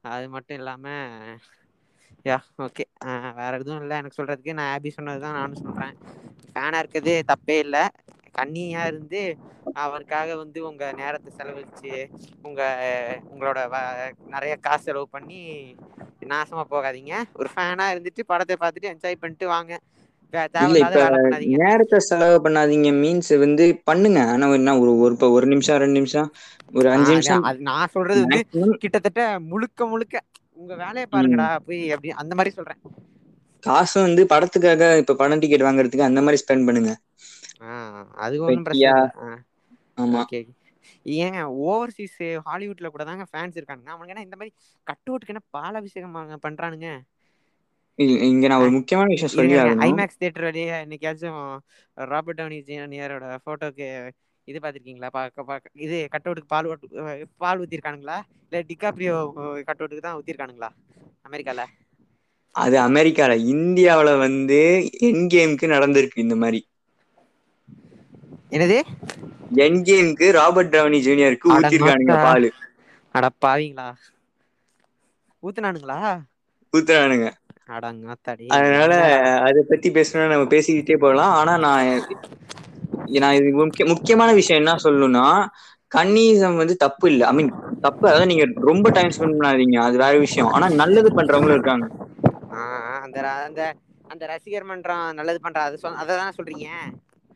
அது 0.00 0.28
மட்டும் 0.28 0.56
இல்லாமல் 0.56 1.38
யா 2.24 2.38
ஓகே 2.58 2.84
வேற 3.34 3.52
எதுவும் 3.58 3.80
இல்லை. 3.80 3.96
எனக்கு 3.96 4.22
சொல்கிறதுக்கு 4.22 4.52
நான் 4.52 4.72
ஆபி 4.72 4.90
சொன்னது 4.90 5.20
தான் 5.20 5.32
நானும் 5.32 5.62
சொல்கிறேன் 5.64 5.94
ஃபேனாக 6.54 6.78
இருக்கிறது 6.78 7.22
தப்பே 7.26 7.58
இல்லை. 7.58 7.84
கன்னியாக 8.34 8.90
இருந்து 8.90 9.22
அவருக்காக 9.82 10.36
வந்து 10.36 10.58
உங்கள் 10.68 10.96
நேரத்தை 11.00 11.30
செலவழிச்சு 11.38 11.92
உங்கள் 12.42 13.20
உங்களோட 13.32 13.58
நிறைய 14.34 14.54
காசு 14.66 14.84
செலவு 14.84 15.06
பண்ணி 15.16 15.40
நாசமாக 16.32 16.66
போகாதீங்க. 16.70 17.14
ஒரு 17.32 17.48
ஃபேனாக 17.54 17.92
இருந்துட்டு 17.94 18.22
படத்தை 18.26 18.56
பார்த்துட்டு 18.60 18.92
என்ஜாய் 18.92 19.20
பண்ணிட்டு 19.22 19.46
வாங்க. 19.48 19.72
நேரத்தை 21.54 21.98
செலவு 22.08 22.36
பண்ணாதீங்க. 22.44 22.90
மீன்ஸ் 23.02 23.32
வந்து 23.44 23.64
பண்ணுங்க. 23.90 24.20
ஆனா 24.32 24.46
என்ன 24.58 24.76
ஒரு 24.82 24.92
ஒரு 25.04 25.16
ஒரு 25.36 25.46
நிமிஷம் 25.52 25.80
ரெண்டு 25.84 25.98
நிமிஷம் 26.00 26.28
ஒரு 26.78 26.88
அஞ்சு 26.94 27.10
நிமிஷம். 27.14 27.44
அது 27.48 27.58
நான் 27.70 27.92
சொல்றது 27.94 28.20
வந்து 28.26 28.40
கிட்டத்தட்ட 28.82 29.22
முழுக்க 29.50 29.86
முழுக்க 29.86 30.16
உங்க 30.60 30.72
வேலையை 30.82 31.06
பாருங்கடா 31.14 31.48
போய் 31.66 31.80
அப்படி 31.94 32.10
அந்த 32.22 32.32
மாதிரி 32.38 32.52
சொல்றேன். 32.58 32.80
காசு 33.64 33.96
வந்து 34.06 34.22
படத்துக்காக 34.32 34.82
இப்ப 35.02 35.16
படம் 35.20 35.42
டிக்கெட் 35.42 35.66
வாங்குறதுக்கு 35.66 36.08
அந்த 36.08 36.20
மாதிரி 36.22 36.40
ஸ்பெண்ட் 36.42 36.66
பண்ணுங்க. 36.68 36.92
அது 38.16 38.34
ஒன்றும் 38.44 38.66
பிரச்சனை 38.66 38.90
ஆமா. 39.98 40.20
ஏன் 41.18 41.38
ஓவர்சீஸ் 41.64 42.16
ஹாலிவுட்ல 42.46 42.88
கூட 42.88 43.04
தாங்க 43.04 43.24
ஃபேன்ஸ் 43.30 43.58
இருக்கானுங்க. 43.58 43.90
அவனுங்க 43.94 44.12
என்ன 44.14 44.22
இந்த 44.22 44.36
மாதிரி 44.36 44.52
கட் 44.86 45.08
அவுட்டுக்கு 45.08 45.26
என்ன 45.26 45.44
பாலாபிஷேகம் 45.50 46.16
பண்றானுங்க- 46.42 47.02
இங்க 48.28 48.46
நான் 48.48 48.62
ஒரு 48.62 48.70
முக்கியமான 48.70 49.08
விஷயம் 49.08 49.34
சொல்லி 49.34 49.54
ஐமேக்ஸ் 49.88 50.18
தியேட்டர் 50.18 50.44
வழியே 50.44 50.72
என்னைக்காச்சும் 50.84 51.40
ராபர்ட் 51.98 52.40
டவுனி 52.40 52.58
ஜூனியரோட 52.68 53.26
போட்டோக்கு 53.46 53.86
இது 54.48 54.58
பார்த்துருக்கீங்களா? 54.58 55.08
பார்க்க 55.08 55.44
பார்க்க 55.44 55.70
இது 55.76 56.08
கட் 56.10 56.26
அவுட்டுக்கு 56.26 56.48
பால் 56.48 56.66
பால் 57.38 57.60
ஊத்திருக்கானுங்களா? 57.60 58.16
இல்ல 58.44 58.60
டிகாப்ரியோ 58.62 59.14
கட் 59.64 59.80
அவுட்டுக்கு 59.80 60.00
தான் 60.00 60.18
ஊத்திருக்கானுங்களா? 60.18 60.70
அமெரிக்கால? 61.24 61.62
அது 62.54 62.76
அமெரிக்கால. 62.80 63.32
இந்தியாவுல 63.52 64.18
வந்து 64.18 64.58
என் 65.00 65.26
கேமுக்கு 65.26 65.66
நடந்திருக்கு 65.68 66.18
இந்த 66.18 66.36
மாதிரி. 66.36 66.60
என்னது? 68.54 68.78
என் 69.64 69.78
கேமுக்கு 69.82 70.26
ராபர்ட் 70.32 70.72
டவுனி 70.74 71.00
ஜூனியருக்கு 71.06 71.48
ஊத்திருக்கானுங்க. 71.54 72.16
பால். 72.24 72.48
அட 73.14 73.26
பாவீங்களா. 73.42 73.88
ஊத்துனானுங்களா? 75.42 76.00
ஊத்துறானுங்க. 76.72 77.28
அடங்காத்தாடி 77.70 78.50
அதனால 78.56 78.92
அதை 79.46 79.60
பத்தி 79.68 79.88
பேசணும்னா 79.90 80.28
நம்ம 80.28 80.48
பேசிக்கிட்டே 80.50 80.96
போகலாம். 80.98 81.34
ஆனா 81.34 81.52
நான் 81.58 81.88
நான் 83.16 83.34
இது 83.34 83.48
முக்கிய 83.58 83.84
முக்கியமான 83.92 84.30
விஷயம் 84.32 84.60
என்ன 84.62 84.74
சொல்லணும்னா 84.82 85.24
கன்னிசம் 85.92 86.56
வந்து 86.56 86.74
தப்பு 86.76 87.06
இல்ல. 87.10 87.22
ஐ 87.26 87.34
மீன் 87.34 87.50
தப்பு. 87.80 88.04
அதாவது 88.06 88.30
நீங்க 88.32 88.46
ரொம்ப 88.62 88.90
டைம் 88.90 89.14
ஸ்பெண்ட் 89.16 89.36
பண்ணாதீங்க. 89.36 89.78
அது 89.86 89.96
வேற 89.96 90.14
விஷயம். 90.18 90.50
ஆனா 90.50 90.68
நல்லது 90.82 91.10
பண்றவங்களும் 91.16 91.56
இருக்காங்க. 91.56 91.86
அந்த 93.04 93.18
அந்த 93.40 93.60
அந்த 94.10 94.24
ரசிகர் 94.32 94.64
மன்றம் 94.64 95.06
நல்லது 95.12 95.40
பண்ற. 95.40 95.58
அது 95.62 95.78
சொல் 95.78 96.00
அதை 96.02 96.12
தானே 96.16 96.36
சொல்றீங்க? 96.36 96.68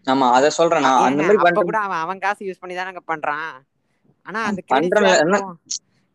ஆமா 0.05 0.31
அத 0.31 0.51
சொல்றேன் 0.51 0.81
நான். 0.81 1.03
அந்த 1.03 1.23
மாதிரி 1.23 1.43
பண்ற 1.43 1.63
கூட 1.63 1.79
அவன் 1.79 1.99
அவன் 1.99 2.19
காசு 2.19 2.45
யூஸ் 2.47 2.61
பண்ணி 2.61 2.77
தானங்க 2.77 2.99
பண்றான். 3.07 3.49
ஆனா 4.23 4.45
அந்த 4.45 4.63
பண்றேன்? 4.67 5.57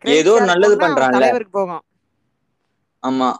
Credits 0.01 0.15
ஏதோ 0.15 0.39
நல்லது 0.39 0.77
பண்றான்ல. 0.77 1.09
தலைவருக்கு 1.09 1.51
போகும். 1.51 1.83
ஆமா. 3.01 3.33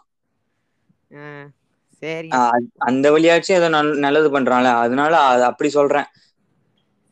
சரி. 1.91 2.27
ஆஹ் 2.27 2.59
அந்த 2.77 3.11
வழியாச்சும் 3.11 3.51
ஏதோ 3.51 3.69
நல்- 3.69 3.97
நல்லது 3.97 4.39
பண்றான்ல. 4.39 4.63
அதனால 4.63 5.19
அது 5.19 5.43
அப்படி 5.43 5.69
சொல்றேன். 5.69 6.05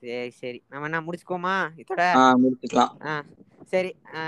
சரி 0.01 0.29
சரி. 0.29 0.63
நம்ம 0.69 0.85
என்ன 0.85 1.01
முடிச்சுக்கோமா 1.01 1.69
இதோட? 1.75 2.01
ஆஹ் 2.19 2.35
முடிச்சுக்கலாம். 2.43 3.21
சரி. 3.65 3.95
ஆ, 4.15 4.19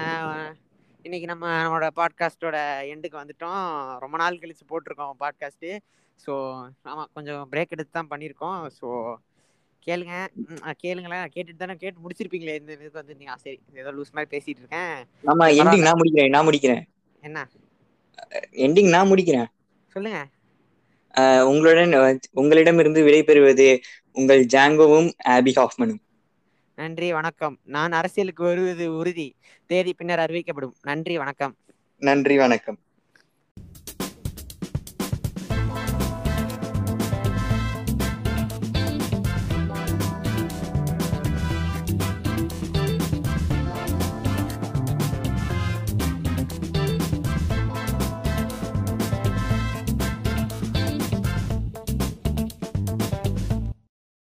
இன்னைக்கு 1.06 1.28
நம்ம 1.32 1.46
நம்மளோட 1.64 1.88
பாட்காஸ்டோட 1.98 2.58
எண்டுக்கு 2.92 3.18
வந்துட்டோம். 3.22 3.64
ரொம்ப 4.04 4.16
நாள் 4.22 4.38
கழிச்சு 4.42 4.66
போட்டிருக்கோம் 4.70 5.16
பாட்காஸ்ட்டு 5.24 5.72
ஸோ 6.26 6.34
ஆமாம் 6.92 7.10
கொஞ்சம் 7.16 7.42
பிரேக் 7.52 7.74
எடுத்து 7.76 7.92
தான் 7.98 8.10
பண்ணியிருக்கோம். 8.12 8.60
ஸோ 8.78 8.88
கேளுங்க. 9.88 10.14
கேளுங்களேன். 10.84 11.26
கேட்டுட்டு 11.34 11.62
தானே 11.64 11.76
கேட்டு 11.82 12.04
முடிச்சிருப்பீங்களே. 12.04 12.56
இந்த 12.62 12.72
இதுக்கு 12.78 13.02
வந்து 13.02 13.18
நீங்கள் 13.20 13.42
சரி. 13.44 13.58
ஏதோ 13.82 13.92
லூஸ் 13.98 14.14
மாதிரி 14.18 14.32
பேசிட்டு 14.36 14.62
இருக்கேன். 14.64 14.96
ஆமா 15.32 15.48
எண்டிங். 15.60 15.86
நான் 15.88 16.00
முடிக்கிறேன். 16.02 16.32
நான் 16.36 16.48
முடிக்கிறேன். 16.50 16.84
என்ன? 17.30 17.44
எண்டிங் 18.68 18.90
நான் 18.96 19.12
முடிக்கிறேன். 19.12 19.50
சொல்லுங்க. 19.96 20.22
உங்களுடன் 21.52 21.94
உங்களிடமிருந்து 22.42 23.02
விடைபெறுவது 23.10 23.68
உங்கள் 24.20 24.44
ஜாங்கோவும் 24.56 25.12
ஆபி 25.36 25.52
ஹாஃப்மனும். 25.60 26.02
நன்றி 26.76 27.14
வணக்கம். 27.14 27.60
நான் 27.64 27.92
அரசியலுக்கு 27.92 28.44
வருவது 28.44 28.96
உறுதி. 28.96 29.36
தேதி 29.66 29.94
பின்னர் 29.94 30.32
அறிவிக்கப்படும். 30.32 30.72
நன்றி 30.82 31.18
வணக்கம். 31.18 31.56
நன்றி 31.98 32.38
வணக்கம். 32.38 32.80